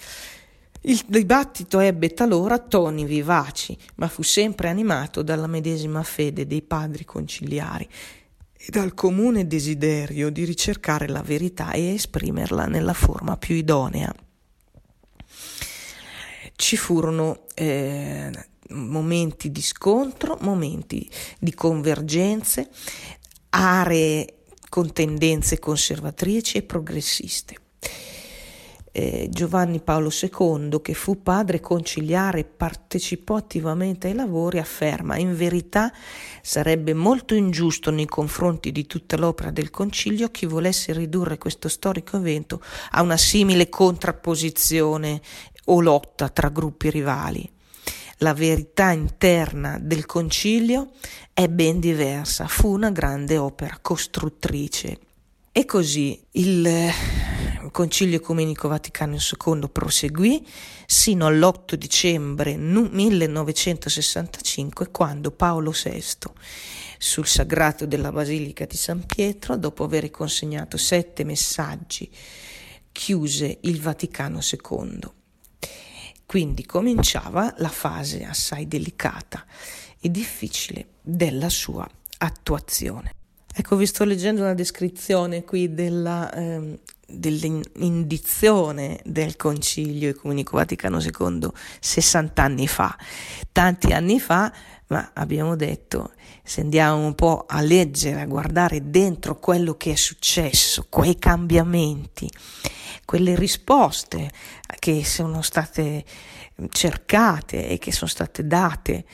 Il 0.87 1.03
dibattito 1.07 1.81
ebbe 1.81 2.13
talora 2.13 2.59
toni 2.59 3.07
vivaci, 3.07 3.75
ma 3.95 4.07
fu 4.07 4.21
sempre 4.21 4.69
animato 4.69 5.23
dalla 5.23 5.47
medesima 5.47 6.03
fede 6.03 6.47
dei 6.47 6.61
padri 6.61 7.07
conciliari 7.07 7.89
e 8.55 8.67
dal 8.69 8.93
comune 8.93 9.47
desiderio 9.47 10.29
di 10.29 10.45
ricercare 10.45 11.09
la 11.09 11.23
verità 11.23 11.71
e 11.71 11.95
esprimerla 11.95 12.67
nella 12.67 12.93
forma 12.93 13.39
più 13.39 13.55
idonea. 13.55 14.15
Ci 16.55 16.77
furono 16.77 17.47
eh, 17.55 18.31
momenti 18.69 19.51
di 19.51 19.63
scontro, 19.63 20.37
momenti 20.43 21.11
di 21.39 21.55
convergenze, 21.55 22.69
aree 23.49 24.41
con 24.69 24.93
tendenze 24.93 25.59
conservatrici 25.59 26.59
e 26.59 26.63
progressiste 26.63 27.57
eh, 28.97 29.27
Giovanni 29.29 29.81
Paolo 29.81 30.09
II, 30.09 30.81
che 30.81 30.95
fu 30.95 31.21
padre 31.21 31.59
conciliare 31.59 32.39
e 32.39 32.45
partecipò 32.45 33.35
attivamente 33.35 34.07
ai 34.07 34.15
lavori, 34.15 34.61
afferma 34.61 35.17
in 35.17 35.37
verità 35.37 35.93
sarebbe 36.41 36.95
molto 36.95 37.35
ingiusto 37.35 37.91
nei 37.91 38.07
confronti 38.07 38.71
di 38.71 38.87
tutta 38.87 39.17
l'opera 39.17 39.51
del 39.51 39.71
concilio 39.71 40.31
chi 40.31 40.47
volesse 40.47 40.93
ridurre 40.93 41.39
questo 41.39 41.69
storico 41.69 42.19
evento 42.19 42.63
a 42.93 43.03
una 43.03 43.17
simile 43.17 43.69
contrapposizione 43.69 45.21
o 45.65 45.81
lotta 45.81 46.29
tra 46.29 46.49
gruppi 46.51 46.89
rivali. 46.89 47.51
La 48.19 48.33
verità 48.33 48.93
interna 48.93 49.77
del 49.81 50.07
concilio 50.07 50.93
è 51.33 51.49
ben 51.49 51.81
diversa, 51.81 52.47
fu 52.47 52.69
una 52.69 52.91
grande 52.91 53.39
opera 53.39 53.77
costruttrice. 53.83 54.99
E 55.51 55.65
così 55.65 56.21
il 56.33 56.69
Concilio 57.75 58.19
Ecumenico 58.19 58.69
Vaticano 58.69 59.17
II 59.17 59.69
proseguì 59.69 60.47
sino 60.87 61.27
all'8 61.27 61.75
dicembre 61.75 62.57
1965 62.57 64.93
quando 64.93 65.33
Paolo 65.33 65.73
VI 65.73 66.05
sul 66.99 67.27
sagrato 67.27 67.85
della 67.85 68.13
Basilica 68.13 68.65
di 68.65 68.77
San 68.77 69.05
Pietro, 69.05 69.57
dopo 69.57 69.83
aver 69.83 70.09
consegnato 70.13 70.77
sette 70.77 71.25
messaggi, 71.25 72.09
chiuse 72.93 73.59
il 73.63 73.81
Vaticano 73.81 74.39
II. 74.39 75.01
Quindi 76.27 76.65
cominciava 76.65 77.53
la 77.59 77.71
fase 77.71 78.25
assai 78.25 78.69
delicata 78.69 79.45
e 79.99 80.13
difficile 80.13 80.91
della 81.01 81.49
sua 81.49 81.91
attuazione. 82.19 83.11
Ecco, 83.53 83.75
vi 83.75 83.87
sto 83.87 84.05
leggendo 84.05 84.43
una 84.43 84.55
descrizione 84.55 85.43
qui 85.43 85.75
della 85.75 86.33
eh, 86.33 86.79
dell'indizione 87.07 89.01
del 89.05 89.37
Concilio 89.37 90.11
Ecumenico 90.11 90.57
Vaticano 90.57 91.01
II 91.01 91.49
60 91.81 92.43
anni 92.43 92.69
fa. 92.69 92.97
Tanti 93.53 93.93
anni 93.93 94.21
fa 94.21 94.53
ma 94.87 95.11
abbiamo 95.15 95.57
detto, 95.57 96.13
se 96.43 96.61
andiamo 96.61 97.07
un 97.07 97.15
po' 97.15 97.47
a 97.49 97.61
leggere, 97.63 98.21
a 98.21 98.27
guardare 98.27 98.91
dentro 98.91 99.39
quello 99.39 99.77
che 99.77 99.93
è 99.93 99.97
successo, 99.97 100.87
quei 100.91 101.19
cambiamenti, 101.19 102.31
quelle 103.05 103.35
risposte 103.35 104.31
che 104.79 105.05
sono 105.05 105.41
state 105.41 106.05
cercate 106.69 107.69
e 107.69 107.79
che 107.79 107.93
sono 107.93 108.11
state 108.11 108.47
date 108.47 109.05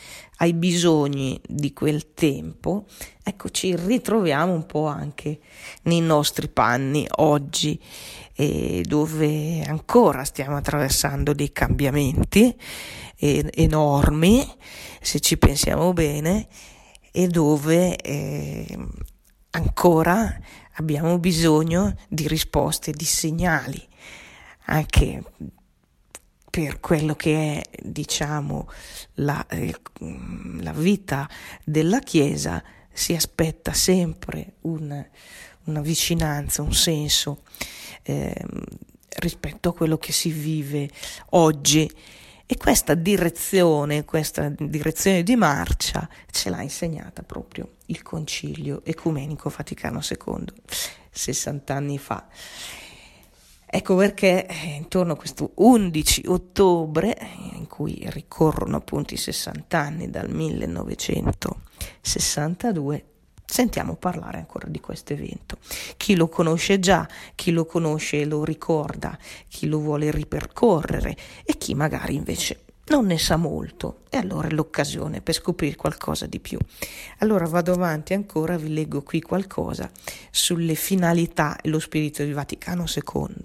ai 0.42 0.55
bisogni 0.55 1.38
di 1.46 1.72
quel 1.74 2.14
tempo, 2.14 2.87
ecco 3.22 3.50
ci 3.50 3.76
ritroviamo 3.76 4.53
un 4.53 4.64
po' 4.64 4.87
anche 4.87 5.38
nei 5.83 6.00
nostri 6.00 6.48
panni 6.48 7.07
oggi, 7.16 7.79
eh, 8.35 8.83
dove 8.87 9.62
ancora 9.62 10.24
stiamo 10.24 10.57
attraversando 10.57 11.35
dei 11.35 11.53
cambiamenti 11.53 12.55
eh, 13.16 13.50
enormi, 13.55 14.46
se 15.00 15.20
ci 15.20 15.37
pensiamo 15.37 15.92
bene, 15.92 16.48
e 17.12 17.26
dove 17.26 17.96
eh, 17.96 18.79
ancora 19.50 20.40
abbiamo 20.76 21.18
bisogno 21.18 21.94
di 22.09 22.26
risposte, 22.26 22.92
di 22.92 23.05
segnali, 23.05 23.87
anche 24.66 25.22
per 26.51 26.81
quello 26.81 27.15
che 27.15 27.63
è, 27.63 27.79
diciamo, 27.81 28.69
la, 29.15 29.47
eh, 29.47 29.75
la 30.59 30.73
vita 30.73 31.29
della 31.65 32.01
Chiesa, 32.01 32.63
si 32.93 33.15
aspetta 33.15 33.73
sempre 33.73 34.55
un, 34.63 35.07
una 35.65 35.81
vicinanza, 35.81 36.63
un 36.63 36.75
senso 36.75 37.43
eh, 38.03 38.35
rispetto 39.19 39.71
a 39.71 39.75
quello 39.75 39.97
che 39.97 40.13
si 40.13 40.31
vive 40.31 40.91
oggi. 41.31 41.91
E 42.47 42.57
questa 42.57 42.95
direzione, 42.95 44.05
questa 44.05 44.53
direzione 44.59 45.23
di 45.23 45.37
marcia 45.37 46.09
ce 46.33 46.51
l'ha 46.51 46.63
insegnata 46.63 47.23
proprio 47.23 47.77
il 47.87 48.03
Concilio 48.03 48.83
Ecumenico 48.85 49.49
Vaticano 49.51 50.01
II, 50.03 50.47
60 51.13 51.73
anni 51.73 51.97
fa. 51.97 52.27
Ecco 53.73 53.95
perché 53.95 54.49
eh, 54.49 54.75
intorno 54.75 55.13
a 55.13 55.17
questo 55.17 55.53
11 55.55 56.25
ottobre, 56.27 57.17
in 57.53 57.69
cui 57.69 58.03
ricorrono 58.09 58.79
appunto 58.79 59.15
i 59.15 59.17
60 59.17 59.79
anni 59.79 60.11
dal 60.11 60.29
1962, 60.29 63.05
sentiamo 63.45 63.95
parlare 63.95 64.39
ancora 64.39 64.67
di 64.67 64.81
questo 64.81 65.13
evento. 65.13 65.59
Chi 65.97 66.17
lo 66.17 66.29
conosce 66.29 66.81
già, 66.81 67.09
chi 67.37 67.53
lo 67.53 67.65
conosce 67.65 68.23
e 68.23 68.25
lo 68.25 68.45
ricorda, 68.45 69.17
chi 69.47 69.69
lo 69.69 69.79
vuole 69.79 70.11
ripercorrere 70.11 71.17
e 71.45 71.57
chi 71.57 71.75
magari 71.75 72.17
invece 72.17 72.65
non 72.90 73.07
ne 73.07 73.18
sa 73.18 73.37
molto 73.37 74.03
e 74.11 74.16
allora 74.16 74.48
è 74.48 74.50
l'occasione 74.50 75.20
per 75.20 75.35
scoprire 75.35 75.76
qualcosa 75.76 76.26
di 76.26 76.40
più. 76.40 76.59
Allora 77.18 77.46
vado 77.46 77.72
avanti 77.72 78.14
ancora, 78.14 78.57
vi 78.57 78.72
leggo 78.72 79.03
qui 79.03 79.20
qualcosa 79.20 79.90
sulle 80.31 80.74
finalità 80.74 81.61
e 81.61 81.68
lo 81.68 81.79
spirito 81.79 82.22
del 82.22 82.35
Vaticano 82.35 82.85
II. 82.87 83.42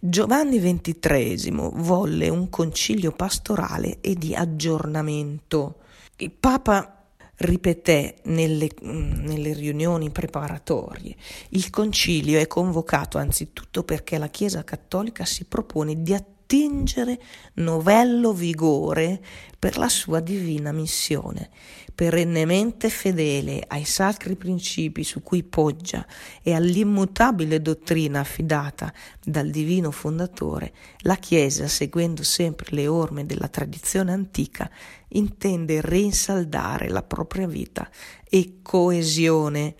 Giovanni 0.00 0.60
XXIII 0.60 1.50
volle 1.74 2.28
un 2.28 2.48
concilio 2.48 3.10
pastorale 3.10 3.98
e 4.00 4.14
di 4.14 4.32
aggiornamento. 4.32 5.80
Il 6.18 6.30
Papa 6.30 7.04
ripeté 7.38 8.18
nelle, 8.24 8.68
nelle, 8.80 9.52
riunioni 9.52 10.10
preparatorie. 10.10 11.16
Il 11.50 11.68
concilio 11.70 12.38
è 12.38 12.46
convocato 12.46 13.18
anzitutto 13.18 13.82
perché 13.82 14.18
la 14.18 14.28
Chiesa 14.28 14.62
cattolica 14.62 15.24
si 15.24 15.44
propone 15.44 16.00
di 16.00 16.14
attivare 16.14 16.36
attingere 16.48 17.20
novello 17.56 18.32
vigore 18.32 19.20
per 19.58 19.76
la 19.76 19.90
sua 19.90 20.20
divina 20.20 20.72
missione. 20.72 21.50
Perennemente 21.94 22.88
fedele 22.88 23.62
ai 23.66 23.84
sacri 23.84 24.34
principi 24.34 25.04
su 25.04 25.22
cui 25.22 25.42
poggia 25.42 26.06
e 26.42 26.54
all'immutabile 26.54 27.60
dottrina 27.60 28.20
affidata 28.20 28.90
dal 29.22 29.50
divino 29.50 29.90
fondatore, 29.90 30.72
la 31.00 31.16
Chiesa, 31.16 31.68
seguendo 31.68 32.22
sempre 32.22 32.68
le 32.70 32.86
orme 32.86 33.26
della 33.26 33.48
tradizione 33.48 34.12
antica, 34.12 34.70
intende 35.08 35.82
rinsaldare 35.82 36.88
la 36.88 37.02
propria 37.02 37.46
vita 37.46 37.90
e 38.26 38.60
coesione 38.62 39.74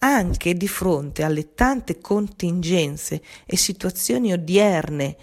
anche 0.00 0.54
di 0.54 0.68
fronte 0.68 1.22
alle 1.22 1.54
tante 1.54 1.98
contingenze 1.98 3.22
e 3.46 3.56
situazioni 3.56 4.32
odierne 4.32 5.16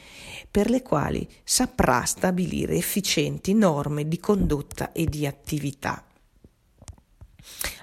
per 0.57 0.71
le 0.71 0.81
quali 0.81 1.29
saprà 1.43 2.03
stabilire 2.05 2.77
efficienti 2.77 3.53
norme 3.53 4.07
di 4.07 4.19
condotta 4.19 4.91
e 4.91 5.05
di 5.05 5.27
attività. 5.27 6.03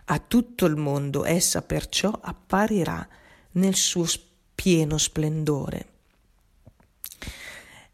A 0.06 0.18
tutto 0.18 0.66
il 0.66 0.74
mondo 0.74 1.24
essa 1.24 1.62
perciò 1.62 2.10
apparirà 2.20 3.08
nel 3.52 3.76
suo 3.76 4.04
pieno 4.56 4.98
splendore. 4.98 5.86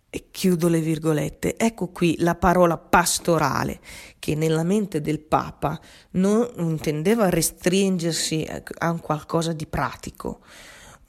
E 0.08 0.28
chiudo 0.30 0.68
le 0.68 0.80
virgolette. 0.80 1.58
Ecco 1.58 1.88
qui 1.88 2.16
la 2.20 2.36
parola 2.36 2.78
pastorale, 2.78 3.80
che 4.18 4.34
nella 4.34 4.62
mente 4.62 5.02
del 5.02 5.20
Papa 5.20 5.78
non 6.12 6.50
intendeva 6.56 7.28
restringersi 7.28 8.48
a 8.78 8.90
un 8.90 9.00
qualcosa 9.00 9.52
di 9.52 9.66
pratico, 9.66 10.40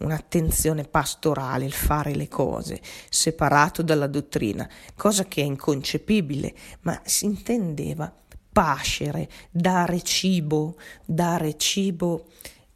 un'attenzione 0.03 0.83
pastorale, 0.83 1.65
il 1.65 1.73
fare 1.73 2.15
le 2.15 2.27
cose, 2.27 2.81
separato 3.09 3.81
dalla 3.81 4.07
dottrina, 4.07 4.69
cosa 4.95 5.25
che 5.25 5.41
è 5.41 5.45
inconcepibile, 5.45 6.53
ma 6.81 6.99
si 7.03 7.25
intendeva 7.25 8.13
pascere, 8.51 9.29
dare 9.49 10.01
cibo, 10.01 10.75
dare 11.05 11.57
cibo 11.57 12.25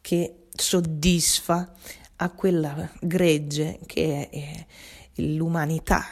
che 0.00 0.46
soddisfa 0.54 1.72
a 2.16 2.30
quella 2.30 2.90
gregge 3.00 3.80
che 3.84 4.28
è 4.30 4.66
l'umanità 5.22 6.04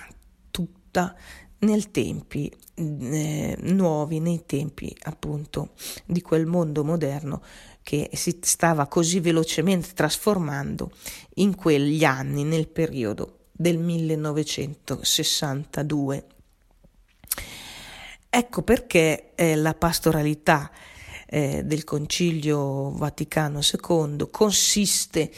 tutta 0.51 1.17
nei 1.59 1.91
tempi 1.91 2.53
eh, 2.75 3.57
nuovi, 3.61 4.21
nei 4.21 4.45
tempi 4.45 4.95
appunto 5.05 5.71
di 6.05 6.21
quel 6.21 6.47
mondo 6.47 6.85
moderno 6.85 7.43
che 7.85 8.11
si 8.15 8.41
stava 8.41 8.89
così 8.89 9.21
velocemente 9.21 9.93
trasformando 9.93 10.91
in 11.35 11.55
quegli 11.55 12.03
anni, 12.03 12.43
nel 12.43 12.67
periodo 12.67 13.41
del 13.53 13.79
1962. 13.79 16.27
Ecco 18.31 18.63
perché 18.63 19.33
eh, 19.37 19.55
la 19.55 19.75
pastoralità 19.75 20.71
eh, 21.27 21.61
del 21.63 21.85
Concilio 21.85 22.91
Vaticano 22.93 23.61
II 23.61 24.29
consiste 24.31 25.31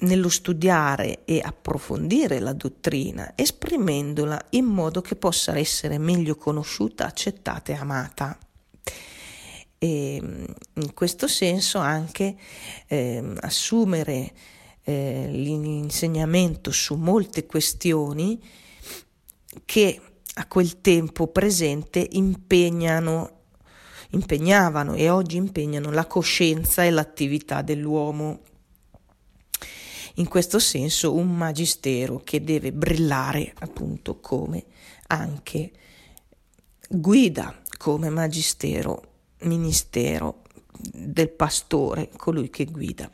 nello 0.00 0.28
studiare 0.28 1.24
e 1.24 1.40
approfondire 1.42 2.38
la 2.38 2.52
dottrina, 2.52 3.32
esprimendola 3.34 4.48
in 4.50 4.66
modo 4.66 5.00
che 5.00 5.16
possa 5.16 5.56
essere 5.56 5.96
meglio 5.96 6.36
conosciuta, 6.36 7.06
accettata 7.06 7.72
e 7.72 7.76
amata 7.76 8.38
e 9.78 10.16
in 10.16 10.94
questo 10.94 11.28
senso 11.28 11.78
anche 11.78 12.36
eh, 12.86 13.34
assumere 13.40 14.32
eh, 14.82 15.28
l'insegnamento 15.30 16.70
su 16.70 16.94
molte 16.94 17.44
questioni 17.44 18.40
che 19.64 20.00
a 20.34 20.46
quel 20.46 20.80
tempo 20.80 21.28
presente 21.28 22.06
impegnano, 22.12 23.30
impegnavano 24.10 24.94
e 24.94 25.08
oggi 25.08 25.36
impegnano 25.36 25.90
la 25.90 26.06
coscienza 26.06 26.84
e 26.84 26.90
l'attività 26.90 27.62
dell'uomo. 27.62 28.40
In 30.18 30.28
questo 30.28 30.58
senso 30.58 31.14
un 31.14 31.34
magistero 31.34 32.20
che 32.24 32.42
deve 32.42 32.72
brillare 32.72 33.52
appunto 33.58 34.18
come 34.20 34.64
anche 35.08 35.72
guida, 36.88 37.62
come 37.76 38.08
magistero 38.08 39.15
ministero 39.40 40.42
del 40.78 41.30
pastore, 41.30 42.10
colui 42.16 42.50
che 42.50 42.64
guida. 42.66 43.10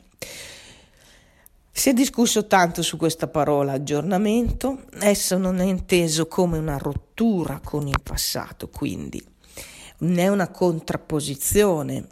Si 1.75 1.89
è 1.89 1.93
discusso 1.93 2.45
tanto 2.45 2.81
su 2.81 2.97
questa 2.97 3.27
parola 3.27 3.73
aggiornamento, 3.73 4.83
esso 4.99 5.37
non 5.37 5.59
è 5.59 5.65
inteso 5.65 6.27
come 6.27 6.57
una 6.57 6.77
rottura 6.77 7.59
con 7.63 7.87
il 7.87 7.99
passato, 8.01 8.69
quindi 8.69 9.21
né 9.99 10.27
una 10.27 10.49
contrapposizione 10.49 12.07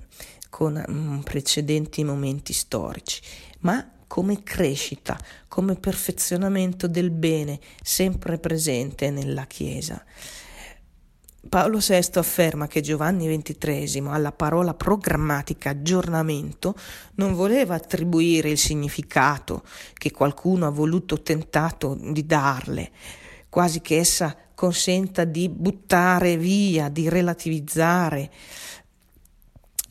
con 0.50 0.84
mm, 0.89 1.19
precedenti 1.19 2.04
momenti 2.04 2.54
storici, 2.54 3.21
ma 3.60 3.88
come 4.08 4.43
crescita, 4.43 5.17
come 5.47 5.76
perfezionamento 5.76 6.88
del 6.88 7.12
bene 7.12 7.60
sempre 7.82 8.39
presente 8.39 9.10
nella 9.10 9.45
Chiesa. 9.45 10.04
Paolo 11.49 11.80
VI 11.80 12.10
afferma 12.13 12.67
che 12.67 12.82
Giovanni 12.82 13.27
XXIII 13.36 14.08
alla 14.08 14.32
parola 14.32 14.75
programmatica 14.75 15.71
aggiornamento 15.71 16.75
non 17.15 17.34
voleva 17.34 17.73
attribuire 17.73 18.51
il 18.51 18.60
significato 18.60 19.63
che 19.93 20.12
qualcuno 20.12 20.67
ha 20.67 20.69
voluto 20.69 21.21
tentato 21.23 21.97
di 21.99 22.27
darle, 22.27 22.91
quasi 23.49 23.82
che 23.82 23.97
essa 23.97 24.38
consenta 24.54 25.23
di 25.23 25.49
buttare 25.49 26.38
via, 26.38 26.89
di 26.89 27.10
relativizzare 27.10 28.30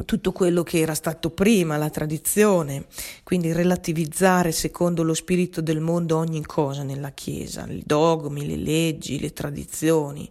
tutto 0.04 0.30
quello 0.30 0.62
che 0.62 0.78
era 0.78 0.94
stato 0.94 1.30
prima, 1.30 1.76
la 1.76 1.90
tradizione, 1.90 2.86
quindi 3.24 3.52
relativizzare 3.52 4.52
secondo 4.52 5.02
lo 5.02 5.14
spirito 5.14 5.60
del 5.60 5.80
mondo 5.80 6.16
ogni 6.16 6.44
cosa 6.46 6.84
nella 6.84 7.10
Chiesa, 7.10 7.66
i 7.66 7.82
dogmi, 7.84 8.46
le 8.46 8.56
leggi, 8.56 9.18
le 9.18 9.32
tradizioni. 9.32 10.30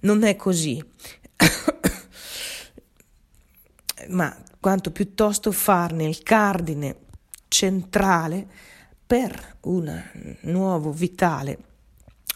Non 0.00 0.22
è 0.22 0.36
così, 0.36 0.82
ma 4.08 4.36
quanto 4.58 4.90
piuttosto 4.90 5.52
farne 5.52 6.04
il 6.04 6.22
cardine 6.22 6.96
centrale 7.48 8.46
per 9.06 9.56
un 9.62 10.38
nuovo 10.42 10.92
vitale 10.92 11.58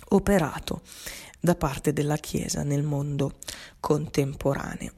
operato 0.08 0.82
da 1.40 1.54
parte 1.54 1.92
della 1.92 2.16
Chiesa 2.16 2.62
nel 2.62 2.82
mondo 2.82 3.38
contemporaneo. 3.80 4.92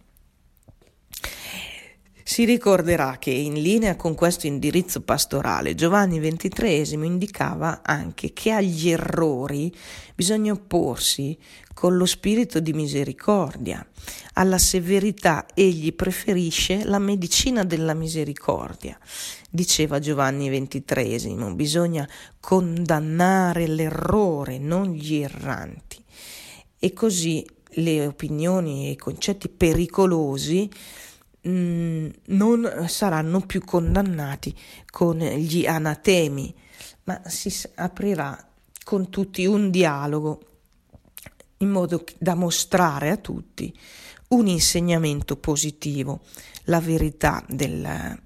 Si 2.29 2.45
ricorderà 2.45 3.19
che 3.21 3.31
in 3.31 3.53
linea 3.53 3.95
con 3.95 4.17
questo 4.17 4.49
indirizzo 4.49 5.01
pastorale 5.01 5.77
Giovanni 5.77 6.19
XXIII 6.19 7.07
indicava 7.07 7.83
anche 7.85 8.33
che 8.33 8.51
agli 8.51 8.91
errori 8.91 9.73
bisogna 10.13 10.51
opporsi 10.53 11.39
con 11.73 11.97
lo 11.97 12.05
spirito 12.05 12.59
di 12.59 12.73
misericordia. 12.73 13.87
Alla 14.33 14.59
severità 14.59 15.47
egli 15.55 15.95
preferisce 15.95 16.85
la 16.85 16.99
medicina 16.99 17.63
della 17.63 17.95
misericordia. 17.95 18.99
Diceva 19.49 20.01
Giovanni 20.01 20.49
XXIII, 20.49 21.55
bisogna 21.55 22.09
condannare 22.41 23.69
l'errore, 23.69 24.59
non 24.59 24.91
gli 24.91 25.15
erranti. 25.15 26.03
E 26.77 26.93
così 26.93 27.47
le 27.77 28.05
opinioni 28.05 28.89
e 28.89 28.91
i 28.91 28.97
concetti 28.97 29.49
pericolosi 29.49 30.69
Mm, 31.47 32.09
non 32.27 32.87
saranno 32.89 33.41
più 33.41 33.65
condannati 33.65 34.55
con 34.91 35.19
gli 35.19 35.65
anatemi, 35.65 36.53
ma 37.05 37.23
si 37.27 37.55
aprirà 37.77 38.49
con 38.83 39.11
tutti 39.11 39.47
un 39.47 39.71
dialogo 39.71 40.41
in 41.59 41.71
modo 41.71 42.05
da 42.19 42.35
mostrare 42.35 43.11
a 43.11 43.17
tutti 43.17 43.73
un 44.29 44.49
insegnamento 44.49 45.37
positivo, 45.37 46.21
la 46.65 46.81
verità 46.81 47.45
della 47.49 48.19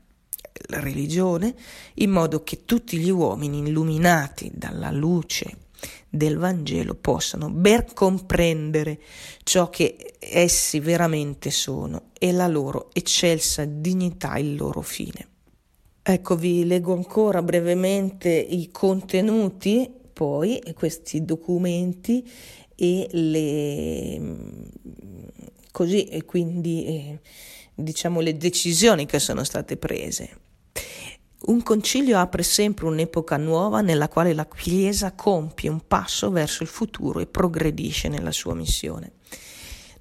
religione, 0.70 1.54
in 1.94 2.10
modo 2.10 2.42
che 2.42 2.64
tutti 2.64 2.96
gli 2.98 3.10
uomini 3.10 3.58
illuminati 3.58 4.50
dalla 4.54 4.90
luce 4.90 5.68
del 6.08 6.36
Vangelo 6.36 6.94
possano 6.94 7.50
ben 7.50 7.86
comprendere 7.94 9.00
ciò 9.42 9.70
che 9.70 10.14
essi 10.18 10.80
veramente 10.80 11.50
sono 11.50 12.10
e 12.18 12.32
la 12.32 12.46
loro 12.46 12.90
eccelsa 12.92 13.64
dignità, 13.64 14.36
il 14.38 14.56
loro 14.56 14.82
fine. 14.82 15.28
Ecco, 16.02 16.36
vi 16.36 16.64
leggo 16.64 16.94
ancora 16.94 17.42
brevemente 17.42 18.30
i 18.30 18.70
contenuti, 18.70 19.90
poi 20.12 20.60
questi 20.74 21.24
documenti 21.24 22.28
e 22.74 23.08
le 23.10 24.20
così 25.70 26.04
e 26.04 26.24
quindi 26.24 26.84
eh, 26.86 27.20
diciamo 27.74 28.20
le 28.20 28.36
decisioni 28.36 29.06
che 29.06 29.18
sono 29.18 29.44
state 29.44 29.76
prese. 29.76 30.48
Un 31.50 31.64
concilio 31.64 32.16
apre 32.16 32.44
sempre 32.44 32.86
un'epoca 32.86 33.36
nuova 33.36 33.80
nella 33.80 34.08
quale 34.08 34.34
la 34.34 34.46
Chiesa 34.46 35.10
compie 35.10 35.68
un 35.68 35.80
passo 35.84 36.30
verso 36.30 36.62
il 36.62 36.68
futuro 36.68 37.18
e 37.18 37.26
progredisce 37.26 38.06
nella 38.06 38.30
sua 38.30 38.54
missione. 38.54 39.14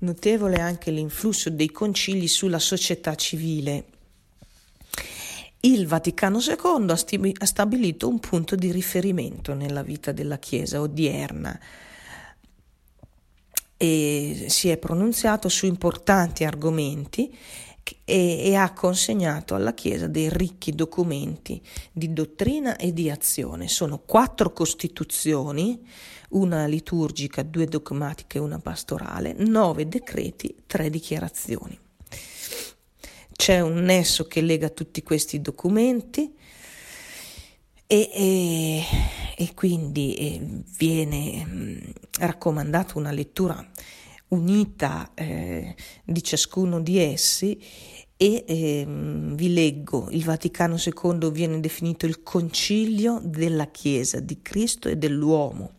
Notevole 0.01 0.57
anche 0.57 0.91
l'influsso 0.91 1.49
dei 1.49 1.71
concili 1.71 2.27
sulla 2.27 2.59
società 2.59 3.15
civile. 3.15 3.85
Il 5.61 5.87
Vaticano 5.87 6.37
II 6.37 7.33
ha 7.39 7.45
stabilito 7.45 8.07
un 8.07 8.19
punto 8.19 8.55
di 8.55 8.71
riferimento 8.71 9.55
nella 9.55 9.81
vita 9.81 10.11
della 10.11 10.37
Chiesa 10.37 10.79
odierna 10.79 11.59
e 13.75 14.45
si 14.49 14.69
è 14.69 14.77
pronunziato 14.77 15.49
su 15.49 15.65
importanti 15.65 16.43
argomenti 16.43 17.35
e, 18.05 18.49
e, 18.49 18.55
ha 18.55 18.73
consegnato 18.73 19.55
alla 19.55 19.73
Chiesa 19.73 20.07
dei 20.07 20.29
ricchi 20.29 20.73
documenti 20.73 21.61
di 21.91 22.13
dottrina 22.13 22.75
e 22.75 22.93
di 22.93 23.09
azione. 23.09 23.67
Sono 23.67 23.99
quattro 23.99 24.51
costituzioni, 24.51 25.85
una 26.29 26.65
liturgica, 26.65 27.43
due 27.43 27.65
dogmatiche 27.65 28.37
e 28.37 28.41
una 28.41 28.59
pastorale, 28.59 29.33
nove 29.37 29.87
decreti, 29.87 30.55
tre 30.65 30.89
dichiarazioni. 30.89 31.77
C'è 33.31 33.61
un 33.61 33.81
nesso 33.83 34.27
che 34.27 34.41
lega 34.41 34.69
tutti 34.69 35.01
questi 35.01 35.39
documenti 35.41 36.35
e, 37.87 38.09
e, 38.13 38.83
e 39.35 39.53
quindi 39.53 40.13
eh, 40.15 40.41
viene 40.77 41.45
mm, 41.45 41.77
raccomandata 42.19 42.97
una 42.99 43.11
lettura 43.11 43.65
unita 44.29 45.11
eh, 45.13 45.75
di 46.03 46.23
ciascuno 46.23 46.81
di 46.81 46.99
essi 46.99 47.59
e 48.21 48.43
eh, 48.45 48.85
vi 48.85 49.53
leggo, 49.53 50.09
il 50.11 50.25
Vaticano 50.25 50.75
II 50.75 51.31
viene 51.31 51.61
definito 51.61 52.05
il 52.05 52.21
concilio 52.21 53.21
della 53.23 53.67
Chiesa, 53.67 54.19
di 54.19 54.41
Cristo 54.41 54.89
e 54.89 54.97
dell'uomo. 54.97 55.75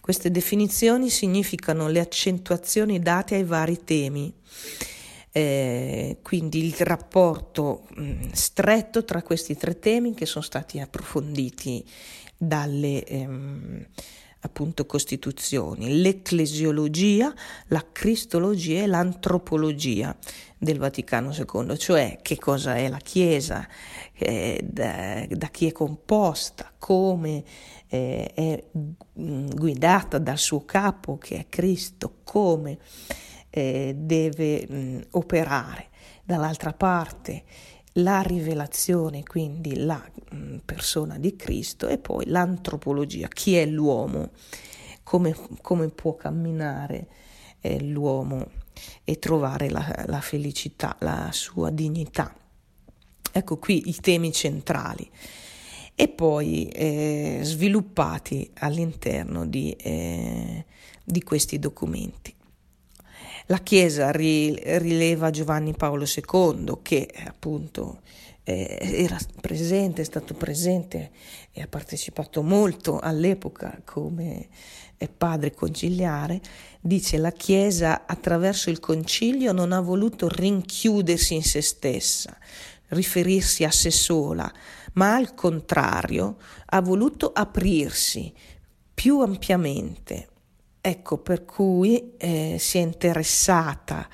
Queste 0.00 0.30
definizioni 0.30 1.10
significano 1.10 1.88
le 1.88 1.98
accentuazioni 1.98 3.00
date 3.00 3.34
ai 3.34 3.44
vari 3.44 3.82
temi, 3.82 4.32
eh, 5.32 6.18
quindi 6.22 6.64
il 6.64 6.74
rapporto 6.78 7.88
mh, 7.96 8.30
stretto 8.30 9.04
tra 9.04 9.22
questi 9.22 9.56
tre 9.56 9.78
temi 9.78 10.14
che 10.14 10.26
sono 10.26 10.44
stati 10.44 10.78
approfonditi 10.78 11.84
dalle... 12.36 13.04
Ehm, 13.04 13.86
appunto 14.44 14.84
costituzioni, 14.84 16.00
l'ecclesiologia, 16.00 17.32
la 17.68 17.84
cristologia 17.90 18.82
e 18.82 18.86
l'antropologia 18.86 20.14
del 20.58 20.78
Vaticano 20.78 21.32
II, 21.32 21.78
cioè 21.78 22.18
che 22.20 22.36
cosa 22.38 22.76
è 22.76 22.88
la 22.88 22.98
Chiesa, 22.98 23.66
eh, 24.12 24.60
da, 24.62 25.26
da, 25.28 25.48
chi 25.48 25.66
è 25.66 25.72
composta, 25.72 26.72
come 26.78 27.42
eh, 27.88 28.30
è 28.34 28.64
mm, 29.18 29.48
guidata 29.54 30.18
dal 30.18 30.38
suo 30.38 30.64
capo 30.64 31.16
che 31.16 31.38
è 31.38 31.46
Cristo, 31.48 32.16
come 32.22 32.78
eh, 33.48 33.94
deve 33.96 34.66
mh, 34.68 34.76
mm, 34.76 35.00
operare. 35.12 35.88
Dall'altra 36.26 36.72
parte 36.72 37.44
la 37.94 38.22
rivelazione, 38.22 39.22
quindi 39.22 39.76
la 39.76 40.02
mm, 40.34 40.58
persona 40.64 41.18
di 41.18 41.36
Cristo, 41.36 41.88
e 41.88 41.98
poi 41.98 42.26
l'antropologia, 42.26 43.28
chi 43.28 43.56
è 43.56 43.66
l'uomo, 43.66 44.30
come, 45.02 45.36
come 45.60 45.88
può 45.88 46.16
camminare 46.16 47.06
eh, 47.60 47.80
l'uomo 47.80 48.50
e 49.04 49.18
trovare 49.18 49.70
la, 49.70 50.04
la 50.06 50.20
felicità, 50.20 50.96
la 51.00 51.28
sua 51.32 51.70
dignità. 51.70 52.34
Ecco 53.32 53.58
qui 53.58 53.88
i 53.88 53.94
temi 53.94 54.32
centrali 54.32 55.08
e 55.94 56.08
poi 56.08 56.68
eh, 56.68 57.40
sviluppati 57.42 58.50
all'interno 58.58 59.46
di, 59.46 59.70
eh, 59.72 60.64
di 61.04 61.22
questi 61.22 61.58
documenti. 61.58 62.33
La 63.48 63.58
Chiesa 63.58 64.10
rileva 64.10 65.28
Giovanni 65.28 65.74
Paolo 65.74 66.06
II 66.06 66.78
che 66.80 67.10
appunto 67.26 68.00
eh, 68.42 68.78
era 68.80 69.18
presente, 69.38 70.00
è 70.00 70.04
stato 70.04 70.32
presente 70.32 71.10
e 71.52 71.60
ha 71.60 71.66
partecipato 71.66 72.42
molto 72.42 72.98
all'epoca 72.98 73.82
come 73.84 74.48
eh, 74.96 75.08
padre 75.08 75.52
conciliare, 75.52 76.40
dice 76.80 77.18
la 77.18 77.32
Chiesa 77.32 78.06
attraverso 78.06 78.70
il 78.70 78.80
concilio 78.80 79.52
non 79.52 79.72
ha 79.72 79.80
voluto 79.80 80.26
rinchiudersi 80.26 81.34
in 81.34 81.42
se 81.42 81.60
stessa, 81.60 82.34
riferirsi 82.88 83.64
a 83.64 83.70
sé 83.70 83.90
sola, 83.90 84.50
ma 84.94 85.16
al 85.16 85.34
contrario 85.34 86.38
ha 86.64 86.80
voluto 86.80 87.30
aprirsi 87.30 88.32
più 88.94 89.20
ampiamente 89.20 90.28
Ecco 90.86 91.16
per 91.16 91.46
cui 91.46 92.12
eh, 92.18 92.56
si 92.58 92.76
è 92.76 92.82
interessata 92.82 94.06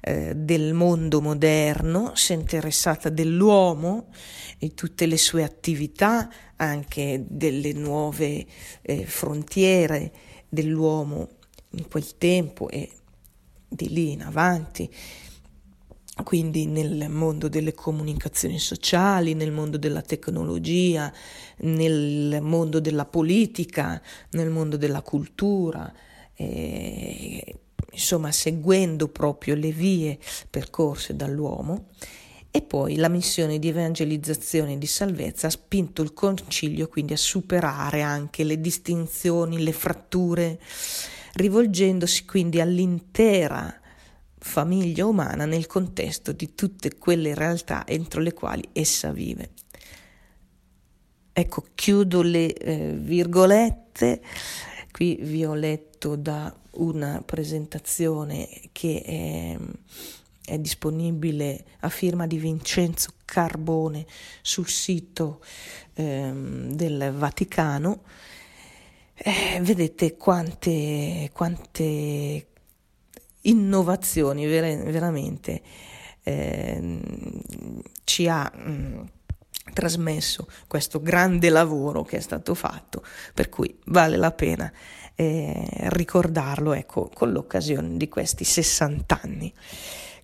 eh, 0.00 0.34
del 0.34 0.72
mondo 0.72 1.20
moderno, 1.20 2.12
si 2.14 2.32
è 2.32 2.36
interessata 2.36 3.10
dell'uomo 3.10 4.06
e 4.58 4.72
tutte 4.72 5.04
le 5.04 5.18
sue 5.18 5.42
attività, 5.44 6.26
anche 6.56 7.22
delle 7.28 7.74
nuove 7.74 8.46
eh, 8.80 9.04
frontiere 9.04 10.10
dell'uomo 10.48 11.28
in 11.72 11.86
quel 11.86 12.16
tempo 12.16 12.70
e 12.70 12.90
di 13.68 13.90
lì 13.90 14.12
in 14.12 14.22
avanti, 14.22 14.90
quindi 16.24 16.64
nel 16.64 17.10
mondo 17.10 17.48
delle 17.48 17.74
comunicazioni 17.74 18.58
sociali, 18.58 19.34
nel 19.34 19.52
mondo 19.52 19.76
della 19.76 20.00
tecnologia, 20.00 21.12
nel 21.58 22.38
mondo 22.40 22.80
della 22.80 23.04
politica, 23.04 24.00
nel 24.30 24.48
mondo 24.48 24.78
della 24.78 25.02
cultura, 25.02 25.92
eh, 26.36 27.54
insomma 27.92 28.30
seguendo 28.30 29.08
proprio 29.08 29.54
le 29.54 29.70
vie 29.70 30.18
percorse 30.48 31.16
dall'uomo. 31.16 31.88
E 32.50 32.62
poi 32.62 32.96
la 32.96 33.08
missione 33.08 33.58
di 33.58 33.68
evangelizzazione 33.68 34.74
e 34.74 34.78
di 34.78 34.86
salvezza 34.86 35.48
ha 35.48 35.50
spinto 35.50 36.00
il 36.00 36.14
concilio 36.14 36.88
quindi 36.88 37.12
a 37.12 37.18
superare 37.18 38.00
anche 38.00 38.44
le 38.44 38.60
distinzioni, 38.60 39.62
le 39.62 39.72
fratture, 39.72 40.58
rivolgendosi 41.34 42.24
quindi 42.24 42.60
all'intera 42.60 43.80
famiglia 44.38 45.04
umana 45.04 45.44
nel 45.44 45.66
contesto 45.66 46.32
di 46.32 46.54
tutte 46.54 46.96
quelle 46.96 47.34
realtà 47.34 47.86
entro 47.86 48.20
le 48.20 48.32
quali 48.32 48.66
essa 48.72 49.10
vive. 49.10 49.50
Ecco, 51.32 51.64
chiudo 51.74 52.22
le 52.22 52.54
eh, 52.54 52.92
virgolette, 52.92 54.22
qui 54.96 55.18
vi 55.20 55.44
ho 55.44 55.52
letto 55.52 56.16
da 56.16 56.50
una 56.76 57.22
presentazione 57.22 58.48
che 58.72 59.02
è, 59.04 59.58
è 60.42 60.58
disponibile 60.58 61.66
a 61.80 61.90
firma 61.90 62.26
di 62.26 62.38
Vincenzo 62.38 63.10
Carbone 63.26 64.06
sul 64.40 64.66
sito 64.68 65.44
eh, 65.92 66.32
del 66.32 67.12
Vaticano. 67.14 68.04
Eh, 69.12 69.58
vedete 69.60 70.16
quante, 70.16 71.28
quante 71.30 72.46
innovazioni 73.42 74.46
ver- 74.46 74.82
veramente 74.90 75.60
eh, 76.22 77.00
ci 78.04 78.28
ha 78.28 78.50
mh, 78.50 78.70
mm, 78.70 79.00
trasmesso 79.72 80.48
questo 80.66 81.00
grande 81.00 81.48
lavoro 81.50 82.02
che 82.02 82.18
è 82.18 82.20
stato 82.20 82.54
fatto, 82.54 83.02
per 83.34 83.48
cui 83.48 83.78
vale 83.86 84.16
la 84.16 84.32
pena 84.32 84.72
eh, 85.14 85.66
ricordarlo 85.90 86.72
ecco, 86.72 87.10
con 87.12 87.32
l'occasione 87.32 87.96
di 87.96 88.08
questi 88.08 88.44
60 88.44 89.20
anni, 89.22 89.52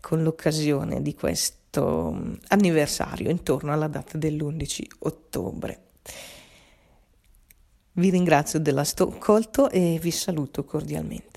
con 0.01 0.23
l'occasione 0.23 1.03
di 1.03 1.15
questo 1.15 2.13
mm, 2.13 2.35
anniversario 2.49 3.31
intorno 3.31 3.73
alla 3.73 3.89
data 3.89 4.19
dell'11 4.19 4.85
ottobre. 5.01 5.81
Vi 7.95 8.11
ringrazio 8.11 8.59
dell'ascolto 8.59 9.69
e 9.71 9.99
vi 10.01 10.11
saluto 10.11 10.65
cordialmente. 10.65 11.31